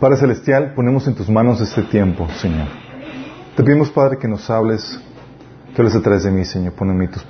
[0.00, 2.66] Padre Celestial, ponemos en tus manos este tiempo, Señor.
[3.56, 5.00] Te pedimos, Padre, que nos hables,
[5.74, 6.74] que hables a través de mí, Señor.
[6.74, 7.24] Pon en tus,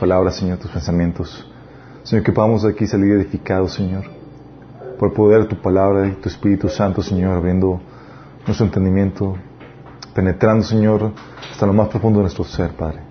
[0.00, 1.48] palabras, Señor, tus pensamientos.
[2.02, 4.06] Señor, que podamos de aquí salir edificados, Señor,
[4.98, 7.80] por el poder de tu palabra y tu Espíritu Santo, Señor, abriendo
[8.44, 9.36] nuestro entendimiento,
[10.16, 11.12] penetrando, Señor,
[11.48, 13.02] hasta lo más profundo de nuestro ser, Padre.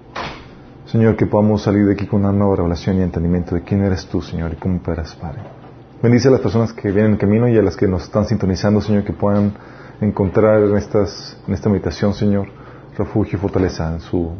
[0.88, 4.06] Señor, que podamos salir de aquí con una nueva revelación y entendimiento de quién eres
[4.08, 5.63] tú, Señor, y cómo operas, Padre.
[6.04, 8.82] Bendice a las personas que vienen en camino y a las que nos están sintonizando,
[8.82, 9.54] Señor, que puedan
[10.02, 12.50] encontrar en, estas, en esta meditación, Señor,
[12.98, 14.32] refugio y fortaleza en su,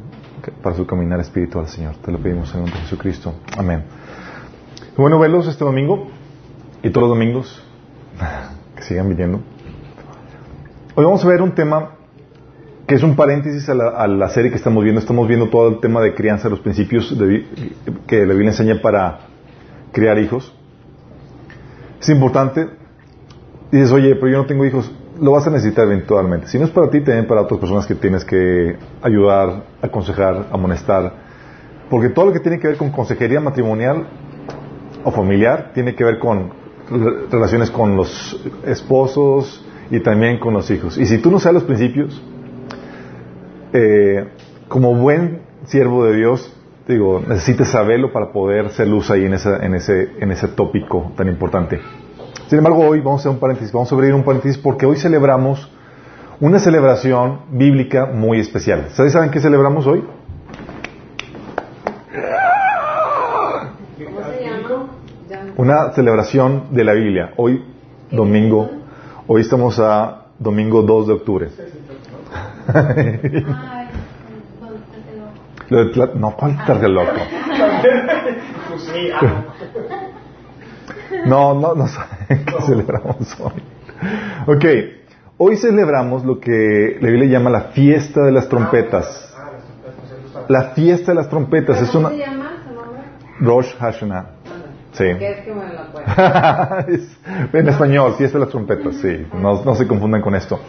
[0.62, 1.96] para su caminar espiritual, Señor.
[2.04, 3.36] Te lo pedimos en el nombre de Jesucristo.
[3.58, 3.86] Amén.
[4.98, 6.10] Bueno, velos este domingo
[6.84, 7.64] y todos los domingos
[8.76, 9.40] que sigan viniendo.
[10.96, 11.92] Hoy vamos a ver un tema
[12.86, 15.00] que es un paréntesis a la, serie que estamos viendo.
[15.00, 17.18] Estamos viendo todo el tema de crianza, los principios
[18.06, 19.20] que la Biblia enseña para
[19.94, 20.54] criar hijos.
[22.04, 22.68] Es importante.
[23.72, 24.92] Dices, oye, pero yo no tengo hijos.
[25.22, 26.48] Lo vas a necesitar eventualmente.
[26.48, 31.14] Si no es para ti, también para otras personas que tienes que ayudar, aconsejar, amonestar.
[31.90, 34.06] Porque todo lo que tiene que ver con consejería matrimonial
[35.06, 36.52] o familiar tiene que ver con
[37.32, 40.98] relaciones con los esposos y también con los hijos.
[40.98, 42.22] Y si tú no sabes los principios,
[43.72, 44.28] eh,
[44.68, 46.54] como buen siervo de Dios,
[46.88, 51.28] digo, necesitas saberlo para poder ser luz ahí en, en, ese, en ese tópico tan
[51.28, 51.80] importante.
[52.48, 54.98] Sin embargo, hoy vamos a hacer un paréntesis, vamos a abrir un paréntesis porque hoy
[54.98, 55.72] celebramos
[56.40, 58.86] una celebración bíblica muy especial.
[58.90, 60.04] ¿Ustedes saben qué celebramos hoy?
[65.56, 67.34] Una celebración de la Biblia.
[67.38, 67.64] Hoy,
[68.12, 68.70] domingo,
[69.28, 71.50] hoy estamos a domingo 2 de octubre.
[76.16, 77.12] No, ¿cuál tarde loco?
[81.26, 83.64] no, no, no saben qué celebramos hoy.
[84.48, 84.66] Ok,
[85.38, 89.34] hoy celebramos lo que la Biblia llama la fiesta de las trompetas.
[90.48, 92.12] La fiesta de las trompetas es una.
[93.40, 94.26] Rosh Hashanah.
[94.92, 95.06] Sí.
[97.54, 99.26] en español, fiesta de las trompetas, sí.
[99.34, 100.60] No, no se confundan con esto.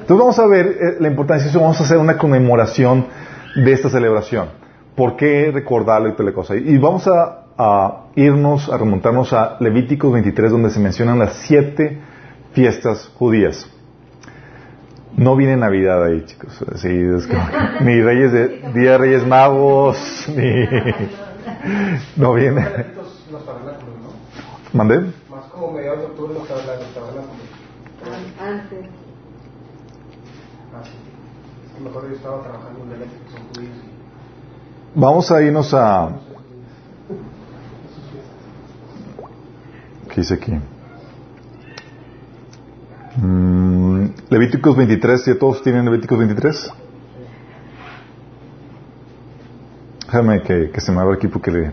[0.00, 3.06] Entonces vamos a ver eh, la importancia de eso, vamos a hacer una conmemoración
[3.54, 4.48] de esta celebración.
[4.96, 6.56] ¿Por qué recordarlo y toda la cosa?
[6.56, 11.98] Y vamos a, irnos, a remontarnos a Levíticos 23, donde se mencionan las siete
[12.52, 13.68] fiestas judías.
[15.16, 16.64] No viene Navidad ahí, chicos.
[17.80, 20.66] ni Reyes de, Día de Reyes Magos, ni...
[22.16, 22.64] No viene.
[24.72, 25.00] ¿Mandé?
[25.28, 26.48] Más como mediados de octubre los
[28.40, 28.86] Antes.
[34.94, 36.10] Vamos a irnos a...
[40.08, 40.52] ¿Qué dice aquí?
[43.16, 46.72] Mm, Levíticos 23, ¿ya todos tienen Levíticos 23?
[50.06, 51.72] Déjame que, que se me abra aquí porque le,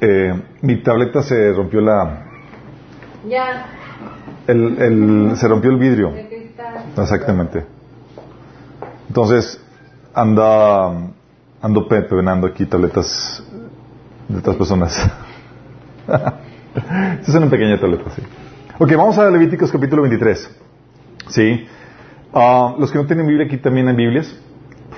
[0.00, 2.24] eh, mi tableta se rompió la...
[3.28, 3.66] Ya.
[4.46, 6.12] El, el, se rompió el vidrio.
[6.96, 7.75] Exactamente.
[9.08, 9.60] Entonces,
[10.14, 11.10] anda,
[11.62, 13.42] ando pepenando aquí tabletas
[14.28, 15.10] de otras personas.
[16.06, 18.22] Esta es una pequeña tableta, sí.
[18.78, 20.50] Ok, vamos a Levíticos capítulo 23.
[21.28, 21.66] Sí.
[22.34, 24.38] Ah, los que no tienen Biblia aquí también hay Biblias.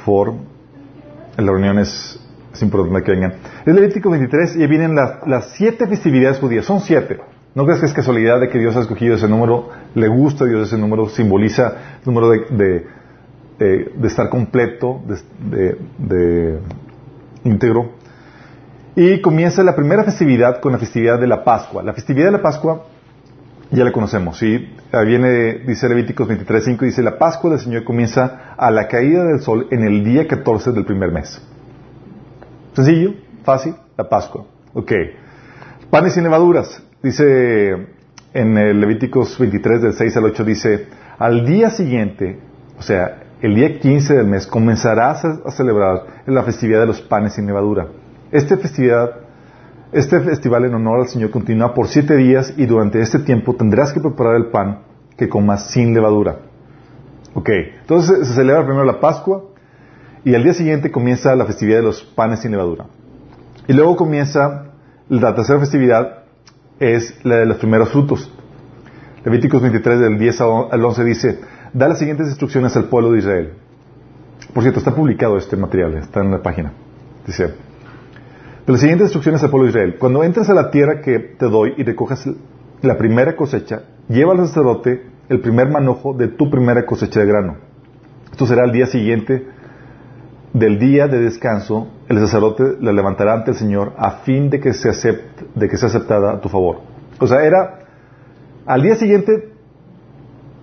[0.05, 2.21] Por en las reuniones
[2.53, 3.35] es importante que vengan.
[3.65, 6.65] Es Levítico 23 y vienen las, siete festividades judías.
[6.65, 7.21] Son siete.
[7.55, 10.49] No crees que es casualidad de que Dios ha escogido ese número, le gusta a
[10.49, 11.69] Dios ese número, simboliza
[12.01, 12.87] el número de, de,
[13.59, 15.01] estar completo,
[15.99, 16.59] de,
[17.45, 17.93] íntegro.
[18.95, 21.83] Y comienza la primera festividad con la festividad de la Pascua.
[21.83, 22.87] La festividad de la Pascua
[23.71, 24.75] ya la conocemos, ¿sí?
[25.07, 29.69] Viene, dice Levíticos 23.5, dice, la Pascua del Señor comienza a la caída del sol
[29.71, 31.41] en el día 14 del primer mes.
[32.75, 33.15] Sencillo,
[33.45, 34.45] fácil, la Pascua.
[34.75, 34.93] Ok.
[35.91, 36.83] Panes y levaduras.
[37.03, 37.87] Dice
[38.33, 40.87] en Levíticos 23 del 6 al 8, dice,
[41.19, 42.39] al día siguiente,
[42.79, 47.35] o sea, el día 15 del mes comenzarás a, celebrar la festividad de los panes
[47.35, 47.87] sin levadura.
[48.33, 49.21] Esta festividad,
[49.93, 53.93] este festival en honor al Señor continúa por siete días y durante este tiempo tendrás
[53.93, 54.81] que preparar el pan
[55.17, 56.39] que comas sin levadura.
[57.35, 57.49] Ok,
[57.81, 59.45] entonces se celebra primero la Pascua
[60.25, 62.87] y al día siguiente comienza la festividad de los panes sin levadura.
[63.69, 64.73] Y luego comienza
[65.09, 66.25] la tercera festividad,
[66.81, 68.33] es la de los primeros frutos.
[69.25, 71.41] Levíticos 23 del 10 al 11 dice,
[71.73, 73.53] da las siguientes instrucciones al pueblo de Israel.
[74.53, 76.73] Por cierto, está publicado este material, está en la página.
[77.27, 79.97] Dice, de las siguientes instrucciones al pueblo de Israel.
[79.99, 82.29] Cuando entres a la tierra que te doy y recojas
[82.83, 87.57] la primera cosecha, lleva al sacerdote el primer manojo de tu primera cosecha de grano.
[88.31, 89.47] Esto será el día siguiente
[90.53, 94.73] del día de descanso, el sacerdote la levantará ante el Señor a fin de que,
[94.73, 96.81] se acepte, de que sea aceptada a tu favor.
[97.21, 97.81] O sea, era
[98.67, 99.53] al día siguiente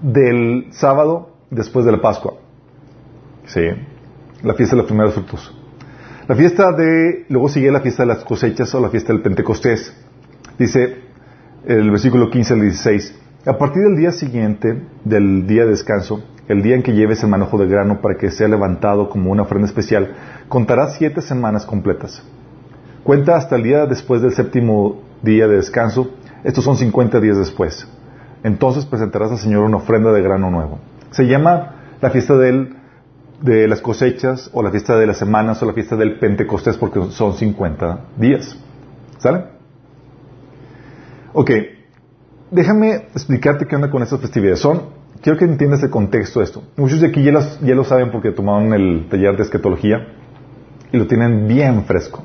[0.05, 2.35] del sábado después de la Pascua.
[3.45, 3.61] Sí,
[4.43, 5.53] la fiesta de los primeros frutos.
[6.27, 9.95] La fiesta de, luego sigue la fiesta de las cosechas o la fiesta del Pentecostés.
[10.59, 10.97] Dice
[11.65, 16.61] el versículo 15 al 16, a partir del día siguiente del día de descanso, el
[16.61, 19.67] día en que lleves el manojo de grano para que sea levantado como una ofrenda
[19.67, 20.15] especial,
[20.47, 22.23] contarás siete semanas completas.
[23.03, 26.11] Cuenta hasta el día después del séptimo día de descanso,
[26.43, 27.87] estos son 50 días después.
[28.45, 30.77] Entonces presentarás al Señor una ofrenda de grano nuevo.
[31.09, 32.75] Se llama la fiesta del,
[33.41, 37.01] de las cosechas, o la fiesta de las semanas, o la fiesta del Pentecostés, porque
[37.09, 38.55] son 50 días.
[39.17, 39.45] ¿Sale?
[41.33, 41.49] Ok,
[42.51, 44.59] déjame explicarte qué onda con estas festividades.
[44.59, 44.89] Son,
[45.23, 46.61] quiero que entiendas el contexto de esto.
[46.77, 50.05] Muchos de aquí ya, lo saben porque tomaron el taller de escatología
[50.91, 52.23] y lo tienen bien fresco.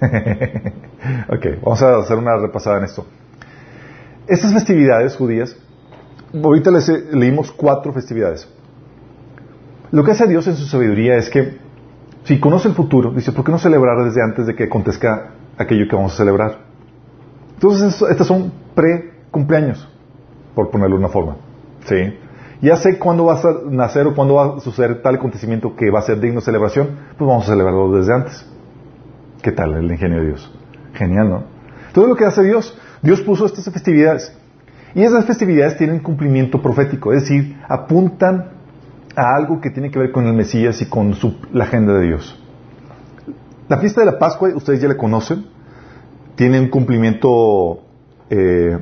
[1.28, 3.06] ok, vamos a hacer una repasada en esto.
[4.26, 5.56] Estas festividades judías,
[6.34, 8.48] ahorita les leímos cuatro festividades.
[9.92, 11.58] Lo que hace Dios en su sabiduría es que,
[12.24, 15.86] si conoce el futuro, dice, ¿por qué no celebrar desde antes de que acontezca aquello
[15.88, 16.58] que vamos a celebrar?
[17.54, 19.88] Entonces, estas son pre-cumpleaños,
[20.56, 21.36] por ponerlo de una forma.
[21.84, 22.18] ¿Sí?
[22.60, 26.00] Ya sé cuándo va a nacer o cuándo va a suceder tal acontecimiento que va
[26.00, 28.44] a ser digno de celebración, pues vamos a celebrarlo desde antes.
[29.40, 30.52] ¿Qué tal el ingenio de Dios?
[30.94, 31.44] Genial, ¿no?
[31.92, 34.32] Todo lo que hace Dios, Dios puso estas festividades.
[34.94, 38.50] Y esas festividades tienen cumplimiento profético, es decir, apuntan
[39.14, 41.14] a algo que tiene que ver con el Mesías y con
[41.52, 42.42] la agenda de Dios.
[43.68, 45.46] La fiesta de la Pascua, ustedes ya la conocen,
[46.34, 47.82] tiene un cumplimiento
[48.30, 48.78] eh,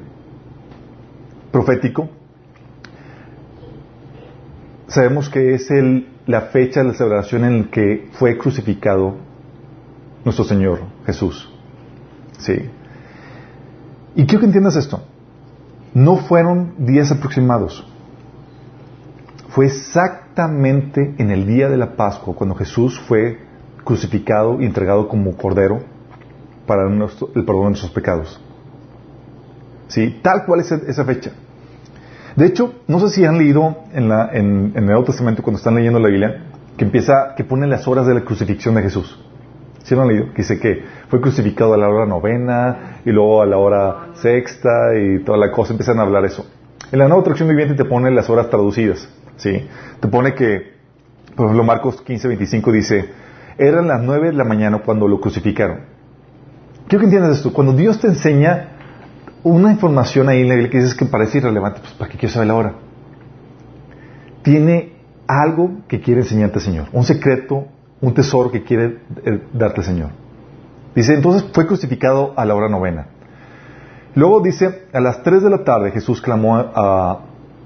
[1.50, 2.08] profético.
[4.86, 5.68] Sabemos que es
[6.26, 9.16] la fecha de la celebración en la que fue crucificado
[10.24, 11.50] nuestro Señor Jesús.
[12.38, 12.70] Sí.
[14.14, 15.02] Y quiero que entiendas esto.
[15.92, 17.86] No fueron días aproximados.
[19.48, 23.38] Fue exactamente en el día de la Pascua cuando Jesús fue
[23.84, 25.80] crucificado y entregado como cordero
[26.66, 28.40] para el perdón de nuestros pecados.
[29.88, 30.18] ¿Sí?
[30.22, 31.32] Tal cual es esa fecha.
[32.36, 35.76] De hecho, no sé si han leído en, la, en, el Nuevo Testamento cuando están
[35.76, 36.46] leyendo la Biblia
[36.76, 39.16] que empieza, que pone las horas de la crucifixión de Jesús.
[39.84, 40.32] ¿Sí lo han leído?
[40.32, 44.96] Que dice que fue crucificado a la hora novena y luego a la hora sexta
[44.98, 45.72] y toda la cosa.
[45.72, 46.46] Empiezan a hablar eso.
[46.90, 49.08] En la nueva traducción viviente te pone las horas traducidas.
[49.36, 49.66] ¿Sí?
[50.00, 50.72] Te pone que,
[51.36, 53.10] por ejemplo, Marcos 15, 25 dice,
[53.58, 55.80] eran las nueve de la mañana cuando lo crucificaron.
[56.88, 57.52] Quiero que entiendas esto.
[57.52, 58.70] Cuando Dios te enseña
[59.42, 62.32] una información ahí en la Biblia que dices que parece irrelevante, pues ¿para qué quiero
[62.32, 62.74] saber la hora?
[64.42, 64.94] Tiene
[65.26, 66.88] algo que quiere enseñarte Señor.
[66.92, 67.66] Un secreto,
[68.00, 70.10] un tesoro que quiere eh, darte el Señor.
[70.94, 73.06] Dice, entonces fue crucificado a la hora novena.
[74.14, 76.56] Luego dice, a las tres de la tarde Jesús clamó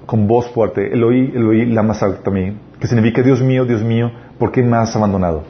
[0.07, 1.93] con voz fuerte, Eloí, Eloí, lama
[2.23, 4.09] también, que significa, Dios mío, Dios mío,
[4.39, 5.43] ¿por qué me has abandonado?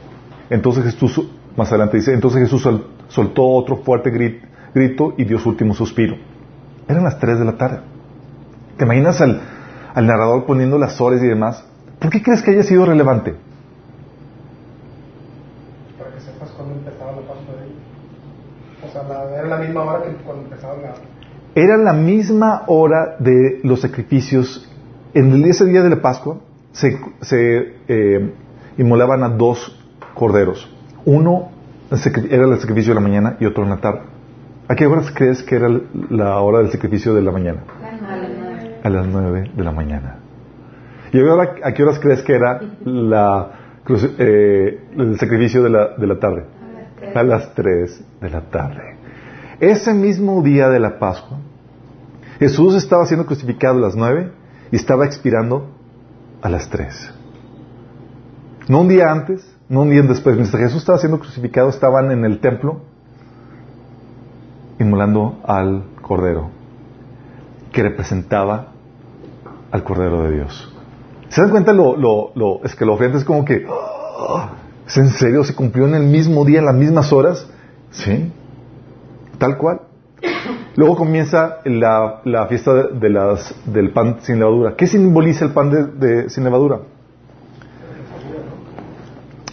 [0.50, 1.26] Entonces Jesús,
[1.56, 2.68] más adelante dice, entonces Jesús
[3.08, 6.16] soltó otro fuerte grito y dio su último suspiro.
[6.86, 7.80] Eran las tres de la tarde.
[8.76, 9.40] ¿Te imaginas al,
[9.94, 11.64] al narrador poniendo las horas y demás?
[11.98, 13.36] ¿Por qué crees que haya sido relevante?
[19.40, 20.94] Era la misma hora que cuando empezaba la...
[21.54, 24.68] Era la misma hora de los sacrificios.
[25.14, 26.38] En ese día de la Pascua
[26.72, 26.96] se,
[27.88, 28.32] eh,
[28.78, 29.76] inmolaban a dos
[30.14, 30.70] corderos.
[31.04, 31.50] Uno
[32.30, 34.02] era el sacrificio de la mañana y otro en la tarde.
[34.68, 35.68] ¿A qué horas crees que era
[36.10, 37.64] la hora del sacrificio de la mañana?
[38.84, 40.18] A las nueve de la mañana.
[41.12, 43.50] ¿Y a qué horas crees que era la,
[44.18, 46.44] eh, el sacrificio de la, de la tarde?
[47.12, 48.99] A las tres de la tarde.
[49.60, 51.38] Ese mismo día de la Pascua,
[52.38, 54.32] Jesús estaba siendo crucificado a las nueve
[54.72, 55.68] y estaba expirando
[56.40, 57.12] a las tres.
[58.68, 60.36] No un día antes, no un día después.
[60.36, 62.80] Mientras Jesús estaba siendo crucificado, estaban en el templo
[64.78, 66.48] inmolando al Cordero,
[67.70, 68.68] que representaba
[69.70, 70.74] al Cordero de Dios.
[71.28, 74.48] ¿Se dan cuenta lo, lo, es que lo es como que, oh,
[74.86, 75.44] ¿es en serio?
[75.44, 77.46] ¿Se cumplió en el mismo día, en las mismas horas?
[77.90, 78.32] Sí.
[79.40, 79.80] Tal cual.
[80.76, 84.76] Luego comienza la, fiesta de, las, del pan sin levadura.
[84.76, 86.80] ¿Qué simboliza el pan de, sin levadura?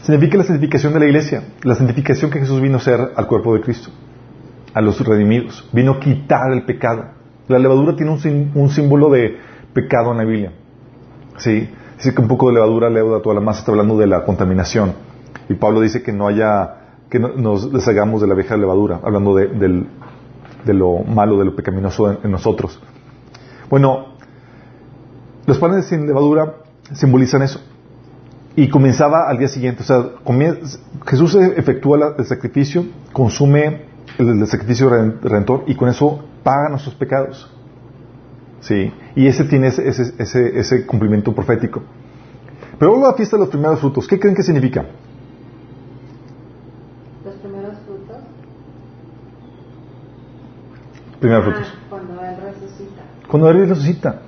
[0.02, 3.56] Significa la santificación de la iglesia, la santificación que Jesús vino a ser al cuerpo
[3.56, 3.90] de Cristo,
[4.74, 5.68] a los redimidos.
[5.72, 7.06] Vino a quitar el pecado.
[7.48, 9.38] La levadura tiene un, un símbolo de
[9.74, 10.52] pecado en la Biblia.
[11.38, 11.70] ¿Sí?
[11.96, 14.94] Dice que un poco de levadura leuda toda la masa, está hablando de la contaminación.
[15.48, 16.77] Y Pablo dice que no haya,
[17.10, 19.48] que nos deshagamos de la vieja levadura, hablando de,
[20.68, 22.80] de lo malo, de lo pecaminoso en, nosotros.
[23.70, 24.14] Bueno,
[25.46, 26.56] los panes sin levadura
[26.94, 27.62] simbolizan eso.
[28.56, 30.04] Y comenzaba al día siguiente, o sea,
[31.06, 33.86] Jesús efectúa el sacrificio, consume
[34.18, 37.52] el, sacrificio redentor y con eso paga nuestros pecados.
[38.62, 41.84] Sí, y ese tiene ese, ese, ese, cumplimiento profético.
[42.80, 44.86] Pero luego la fiesta de los primeros frutos, ¿qué creen que significa?
[47.24, 48.18] Los primeros frutos.
[51.20, 51.78] Primeros ah, frutos.
[51.90, 53.02] Cuando Él resucita.
[53.28, 54.22] Cuando Él resucita.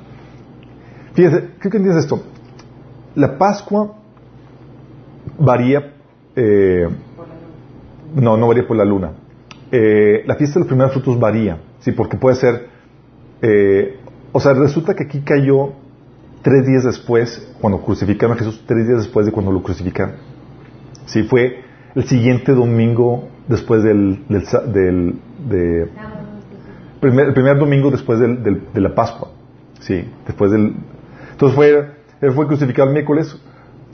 [1.14, 2.24] Fíjate, ¿qué entiendes esto?
[3.16, 3.96] La Pascua
[5.38, 5.94] varía.
[6.36, 6.88] Eh,
[8.16, 9.12] no, no varía por la luna.
[9.72, 12.70] Eh, la fiesta de los primeros frutos varía, sí, porque puede ser
[13.42, 14.00] eh,
[14.32, 15.74] o sea, resulta que aquí cayó
[16.42, 20.16] tres días después, cuando crucificaron a Jesús, tres días después de cuando lo crucificaron.
[21.06, 21.62] Sí, fue
[21.96, 25.20] el siguiente domingo después del, del,
[25.50, 25.90] de,
[27.02, 29.30] el primer domingo después del, de la Pascua.
[29.80, 30.76] Sí, después del,
[31.40, 33.34] entonces fue, él fue crucificado el miércoles,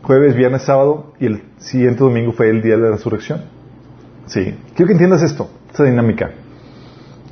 [0.02, 3.42] jueves, viernes, sábado, y el siguiente domingo fue el día de la resurrección.
[4.26, 6.32] Sí, quiero que entiendas esto, esta dinámica.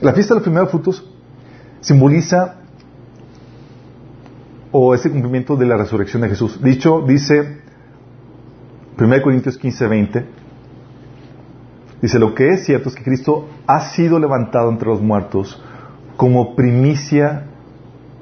[0.02, 1.04] La fiesta de los primeros frutos
[1.80, 2.58] simboliza
[4.72, 6.62] o ese cumplimiento de la resurrección de Jesús.
[6.62, 7.62] Dicho, dice
[9.00, 10.26] 1 Corintios 15, 20,
[12.04, 15.64] dice, lo que es cierto es que Cristo ha sido levantado entre los muertos
[16.18, 17.46] como primicia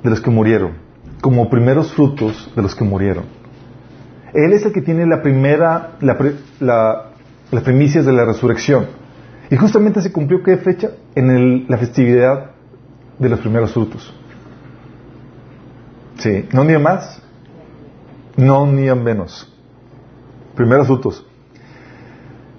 [0.03, 0.73] de los que murieron,
[1.19, 3.25] como primeros frutos de los que murieron.
[4.33, 6.15] Él es el que tiene la primera, la,
[6.59, 7.11] la,
[7.49, 8.85] las primicias de la resurrección.
[9.49, 10.91] Y justamente se cumplió qué fecha?
[11.15, 12.51] En la festividad
[13.17, 14.13] de los primeros frutos.
[16.19, 17.21] Sí, no ni más,
[18.37, 19.51] no ni menos.
[20.55, 21.25] Primeros frutos.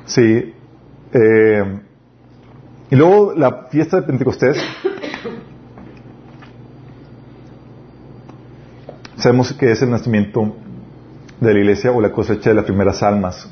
[0.05, 0.55] Sí.
[1.13, 1.81] Eh,
[2.91, 4.57] y luego la fiesta de Pentecostés.
[9.17, 10.57] Sabemos que es el nacimiento
[11.41, 13.49] de la iglesia o la cosecha de las primeras almas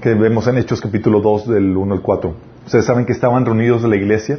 [0.00, 2.34] que vemos en Hechos capítulo 2 del 1 al 4.
[2.66, 4.38] Ustedes saben que estaban reunidos de la iglesia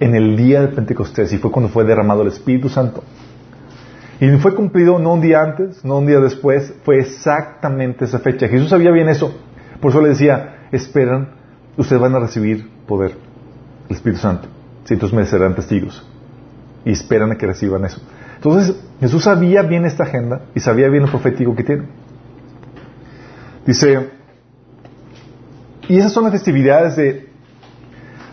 [0.00, 3.04] en el día de Pentecostés y fue cuando fue derramado el Espíritu Santo.
[4.20, 8.48] Y fue cumplido no un día antes, no un día después, fue exactamente esa fecha.
[8.48, 9.34] Jesús sabía bien eso.
[9.80, 11.30] Por eso le decía, esperan,
[11.76, 13.12] ustedes van a recibir poder,
[13.88, 14.48] el Espíritu Santo.
[14.84, 16.06] Si entonces me serán testigos.
[16.84, 18.00] Y esperan a que reciban eso.
[18.36, 21.84] Entonces, Jesús sabía bien esta agenda y sabía bien lo profético que tiene.
[23.66, 24.10] Dice,
[25.88, 27.30] y esas son las festividades de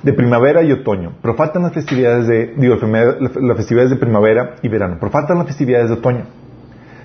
[0.08, 4.70] de primavera y otoño, pero faltan las festividades de, digo, las festividades de primavera y
[4.70, 6.26] verano, pero faltan las festividades de otoño.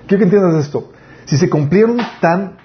[0.07, 0.91] Quiero que entiendas esto.
[1.25, 2.57] Si se cumplieron tan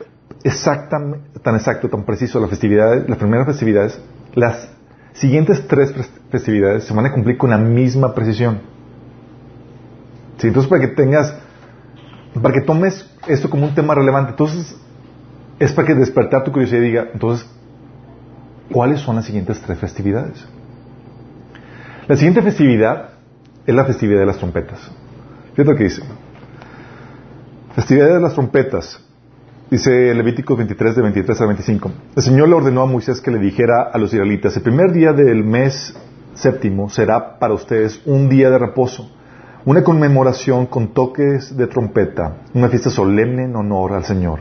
[0.45, 4.01] exactamente, tan exacto, tan preciso las festividades, las primeras festividades,
[4.35, 4.71] las
[5.13, 5.93] siguientes tres
[6.31, 8.61] festividades se van a cumplir con la misma precisión.
[10.39, 11.35] Sí, entonces para que tengas,
[12.41, 14.77] para que tomes esto como un tema relevante, entonces
[15.59, 17.49] es para que despertar tu curiosidad y diga, entonces,
[18.71, 20.45] ¿Cuáles son las siguientes tres festividades?
[22.07, 23.11] La siguiente festividad
[23.67, 24.81] es la festividad de las trompetas.
[25.55, 26.03] Fíjate lo que dice.
[27.75, 29.03] Festividad de las trompetas.
[29.71, 31.91] Dice Levítico 23 de 23 a 25.
[32.17, 35.13] El Señor le ordenó a Moisés que le dijera a los israelitas, el primer día
[35.13, 35.95] del mes
[36.33, 39.11] séptimo será para ustedes un día de reposo,
[39.67, 44.41] una conmemoración con toques de trompeta, una fiesta solemne en honor al Señor.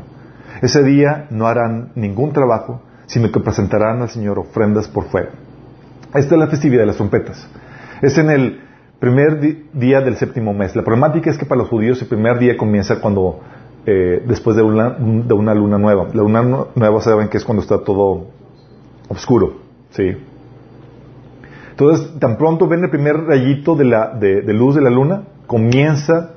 [0.61, 5.31] Ese día no harán ningún trabajo, sino que presentarán al Señor ofrendas por fuego.
[6.13, 7.45] Esta es la festividad de las trompetas.
[8.01, 8.61] Es en el
[8.97, 9.41] primer
[9.73, 10.73] día del séptimo mes.
[10.73, 13.41] La problemática es que para los judíos el primer día comienza cuando
[13.89, 16.09] eh, después de una, de una luna nueva.
[16.13, 16.43] La luna
[16.75, 18.25] nueva saben que es cuando está todo
[19.07, 20.11] oscuro, sí.
[21.69, 26.33] Entonces, tan pronto ven el primer rayito de, la, de, luz de la luna, comienza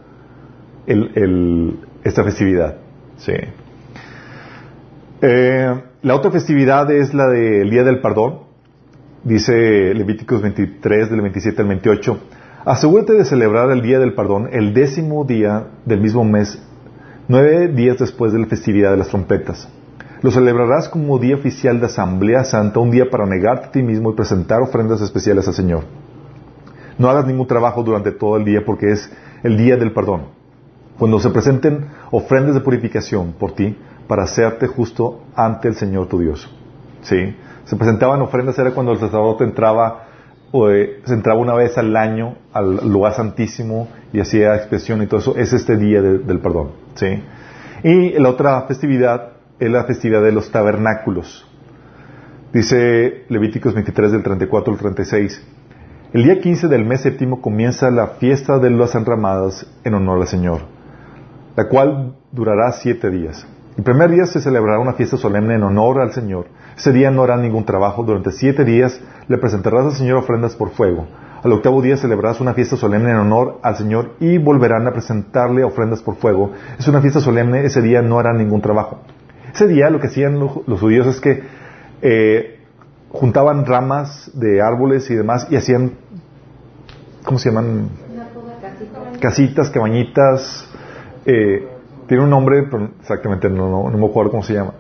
[2.04, 2.76] esta festividad,
[3.16, 3.32] sí.
[5.20, 8.42] Eh, la otra festividad es la del Día del Perdón.
[9.24, 12.18] Dice Levíticos 23, del 27 al 28.
[12.64, 16.62] Asegúrate de celebrar el Día del Perdón el décimo día del mismo mes,
[17.30, 19.68] nueve días después de la festividad de las trompetas.
[20.20, 24.10] Lo celebrarás como día oficial de Asamblea Santa, un día para negarte a ti mismo
[24.10, 25.84] y presentar ofrendas especiales al Señor.
[26.98, 29.12] No hagas ningún trabajo durante todo el día porque es
[29.44, 30.22] el día del perdón.
[30.98, 36.18] Cuando se presenten ofrendas de purificación por ti, para hacerte justo ante el Señor tu
[36.18, 36.52] Dios.
[37.02, 37.36] ¿Sí?
[37.64, 40.08] Se presentaban ofrendas, era cuando el sacerdote entraba
[40.52, 45.20] eh, se entraba una vez al año al lugar santísimo y hacía expresión y todo
[45.20, 46.72] eso, es este día de- del perdón.
[46.94, 47.22] ¿sí?
[47.84, 51.46] Y la otra festividad es la festividad de los tabernáculos.
[52.52, 55.46] Dice Levíticos 23 del 34 al 36.
[56.12, 60.26] El día 15 del mes séptimo comienza la fiesta de las enramadas en honor al
[60.26, 60.62] Señor,
[61.56, 63.46] la cual durará siete días.
[63.76, 66.46] El primer día se celebrará una fiesta solemne en honor al Señor.
[66.76, 68.02] Ese día no hará ningún trabajo.
[68.02, 71.06] Durante siete días le presentarás al Señor ofrendas por fuego.
[71.42, 75.64] Al octavo día celebrarás una fiesta solemne en honor al Señor y volverán a presentarle
[75.64, 76.52] ofrendas por fuego.
[76.78, 79.00] Es una fiesta solemne, ese día no harán ningún trabajo.
[79.54, 81.42] Ese día lo que hacían lo- los judíos es que
[82.02, 82.60] eh,
[83.10, 85.92] juntaban ramas de árboles y demás y hacían,
[87.24, 87.88] ¿cómo se llaman?
[89.20, 90.68] Casitas, cabañitas.
[91.26, 91.66] eh,
[92.06, 94.72] tiene un nombre, pero exactamente no, no, no me acuerdo cómo se llama.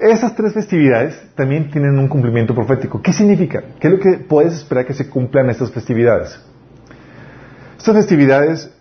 [0.00, 3.02] Esas tres festividades también tienen un cumplimiento profético.
[3.02, 3.64] ¿Qué significa?
[3.80, 6.40] ¿Qué es lo que puedes esperar que se cumplan estas festividades?
[7.76, 8.72] Estas festividades,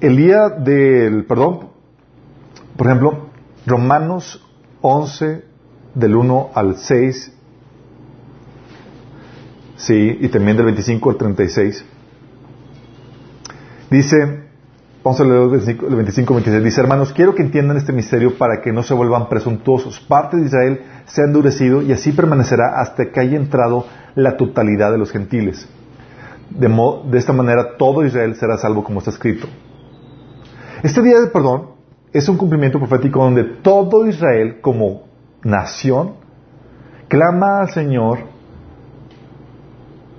[0.00, 1.70] el día del perdón,
[2.76, 3.30] por ejemplo,
[3.66, 4.44] Romanos
[4.82, 5.44] 11,
[5.94, 7.32] del 1 al 6,
[9.76, 11.84] sí, y también del 25 al 36,
[13.90, 14.45] dice,
[15.06, 18.36] vamos a leer el 25, el 25 26, dice, hermanos, quiero que entiendan este misterio
[18.36, 20.00] para que no se vuelvan presuntuosos.
[20.00, 23.86] Parte de Israel se ha endurecido y así permanecerá hasta que haya entrado
[24.16, 25.68] la totalidad de los gentiles.
[26.50, 29.46] De, de esta manera todo Israel será salvo como está escrito.
[30.82, 31.68] Este día del perdón
[32.12, 35.04] es un cumplimiento profético donde todo Israel como
[35.44, 36.14] nación
[37.06, 38.18] clama al Señor,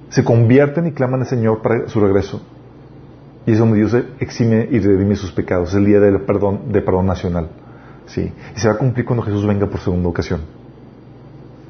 [0.07, 2.41] se convierten y claman al Señor para su regreso.
[3.47, 5.69] Y es donde Dios exime y redime sus pecados.
[5.69, 7.49] Es el día del perdón, de perdón nacional.
[8.05, 8.33] ¿Sí?
[8.55, 10.41] Y se va a cumplir cuando Jesús venga por segunda ocasión.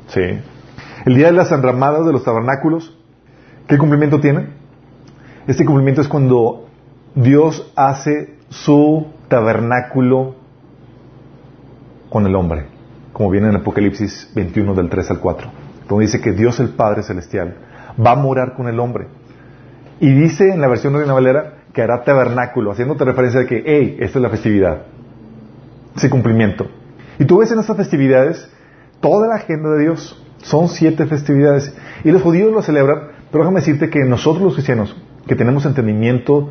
[0.07, 0.21] ¿Sí?
[1.05, 2.97] El día de las enramadas de los tabernáculos,
[3.67, 4.47] ¿qué cumplimiento tiene?
[5.45, 6.65] Este cumplimiento es cuando
[7.13, 10.33] Dios hace su tabernáculo
[12.09, 12.65] con el hombre,
[13.13, 15.51] como viene en Apocalipsis 21 del 3 al 4,
[15.87, 17.55] donde dice que Dios el Padre Celestial
[18.03, 19.07] va a morar con el hombre.
[19.99, 23.63] Y dice en la versión de Reina Valera que hará tabernáculo, haciéndote referencia de que,
[23.63, 24.81] hey, esta es la festividad,
[25.95, 26.65] ese cumplimiento.
[27.19, 28.49] Y tú ves en estas festividades
[28.99, 30.19] toda la agenda de Dios.
[30.39, 31.71] Son siete festividades.
[32.03, 36.49] Y los judíos lo celebran, pero déjame decirte que nosotros los cristianos, que tenemos entendimiento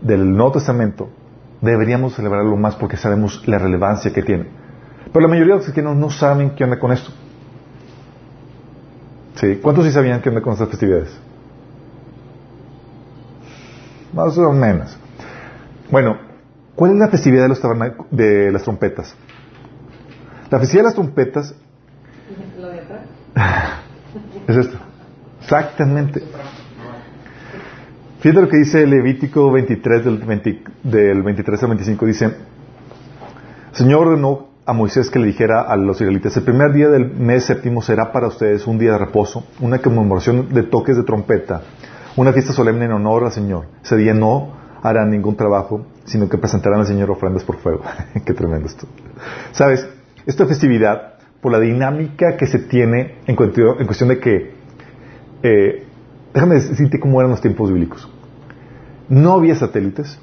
[0.00, 1.10] del Nuevo Testamento,
[1.60, 4.46] deberíamos celebrarlo más porque sabemos la relevancia que tiene.
[5.12, 7.10] Pero la mayoría de los cristianos no saben qué onda con esto.
[9.34, 9.56] ¿Sí?
[9.60, 11.10] ¿Cuántos sí sabían qué onda con estas festividades?
[14.12, 14.96] Más o menos.
[15.90, 16.18] Bueno,
[16.74, 17.60] ¿cuál es la festividad de, los
[18.10, 19.14] de las trompetas?
[20.50, 21.54] La festividad de las trompetas
[22.58, 23.02] Lo de atrás.
[24.48, 24.78] es esto.
[25.40, 26.22] Exactamente.
[28.20, 32.06] Fíjate lo que dice Levítico 23 del, 20 del 23 al 25.
[32.06, 32.36] Dice,
[33.72, 37.44] Señor ordenó a Moisés que le dijera a los israelitas, el primer día del mes
[37.46, 41.62] séptimo será para ustedes un día de reposo, una conmemoración de toques de trompeta,
[42.16, 43.66] una fiesta solemne en honor al Señor.
[43.82, 47.82] Ese día no harán ningún trabajo, sino que presentarán al Señor ofrendas por fuego.
[48.24, 48.86] Qué tremendo esto.
[49.52, 49.86] ¿Sabes?
[50.26, 54.54] Esta festividad, por la dinámica que se tiene en cuestión, en cuestión de que,
[55.42, 55.86] eh,
[56.34, 58.08] déjame decirte cómo eran los tiempos bíblicos.
[59.08, 60.18] No había satélites,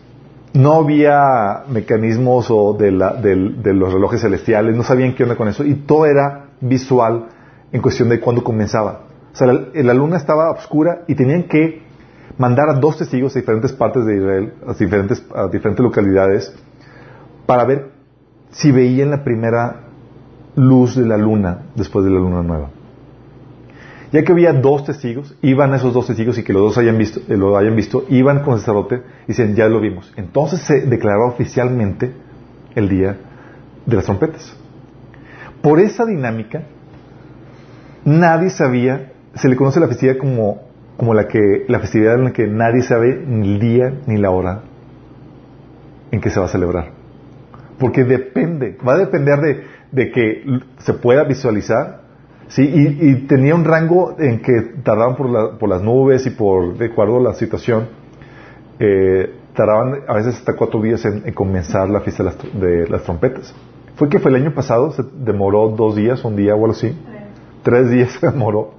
[0.54, 5.36] no había mecanismos o de, la- del- de los relojes celestiales, no sabían qué onda
[5.36, 7.28] con eso, y todo era visual
[7.71, 9.02] en cuestión de cuándo comenzaba.
[9.34, 11.82] O sea, la, la luna estaba oscura y tenían que
[12.38, 16.56] mandar a dos testigos a diferentes partes de Israel, a diferentes, a diferentes localidades,
[17.46, 17.92] para ver
[18.52, 19.82] si veían la primera
[20.56, 22.70] luz de la luna después de la luna nueva.
[24.12, 27.20] Ya que había dos testigos, iban esos dos testigos y que los dos hayan visto,
[27.28, 30.12] eh, lo hayan visto, iban con el sacerdote y decían, ya lo vimos.
[30.15, 32.12] Entonces se declaraba oficialmente
[32.74, 33.18] el día
[33.86, 34.56] de las trompetas.
[35.62, 36.63] Por esa dinámica,
[38.04, 40.62] nadie sabía, se le conoce la festividad como,
[40.97, 44.32] como la, que, la festividad en la que nadie sabe ni el día ni la
[44.32, 44.62] hora
[46.12, 46.91] en que se va a celebrar.
[47.78, 50.43] Porque depende, va a depender de, de que
[50.80, 52.02] se pueda visualizar,
[52.47, 52.63] ¿sí?
[52.63, 56.78] Y, y tenía un rango en que tardaban por, la- por las nubes y por,
[56.78, 57.88] de acuerdo a la situación,
[58.80, 62.88] eh, tardaban a veces hasta cuatro días en, en comenzar la fiesta de las, de
[62.89, 63.54] las trompetas.
[63.95, 66.97] Fue que fue el año pasado, se demoró dos días, un día o algo así.
[67.63, 68.73] Tres días se demoró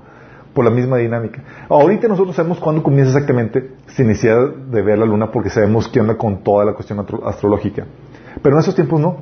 [0.55, 1.43] por la misma dinámica.
[1.69, 6.01] Ahorita nosotros sabemos cuándo comienza exactamente sin necesidad de ver la luna porque sabemos qué
[6.01, 7.87] onda con toda la cuestión astro- astrológica.
[8.43, 9.19] Pero en esos tiempos no.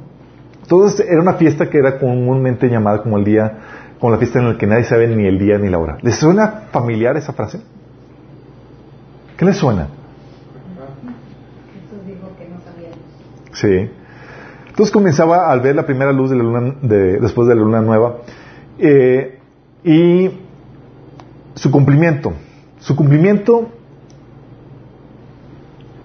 [0.63, 3.59] Entonces era una fiesta que era comúnmente llamada como el día,
[3.99, 5.99] como la fiesta en la que nadie sabe ni el día ni la hora.
[6.03, 7.61] ¿Les suena familiar esa frase?
[9.37, 9.89] ¿Qué les suena?
[11.75, 12.99] Jesús dijo que no sabíamos.
[13.53, 13.91] Sí.
[14.69, 17.81] Entonces comenzaba al ver la primera luz de la luna de- después de la luna
[17.81, 18.19] nueva
[18.79, 19.39] eh,
[19.85, 20.31] y
[21.59, 22.33] su cumplimiento.
[22.79, 23.71] Su cumplimiento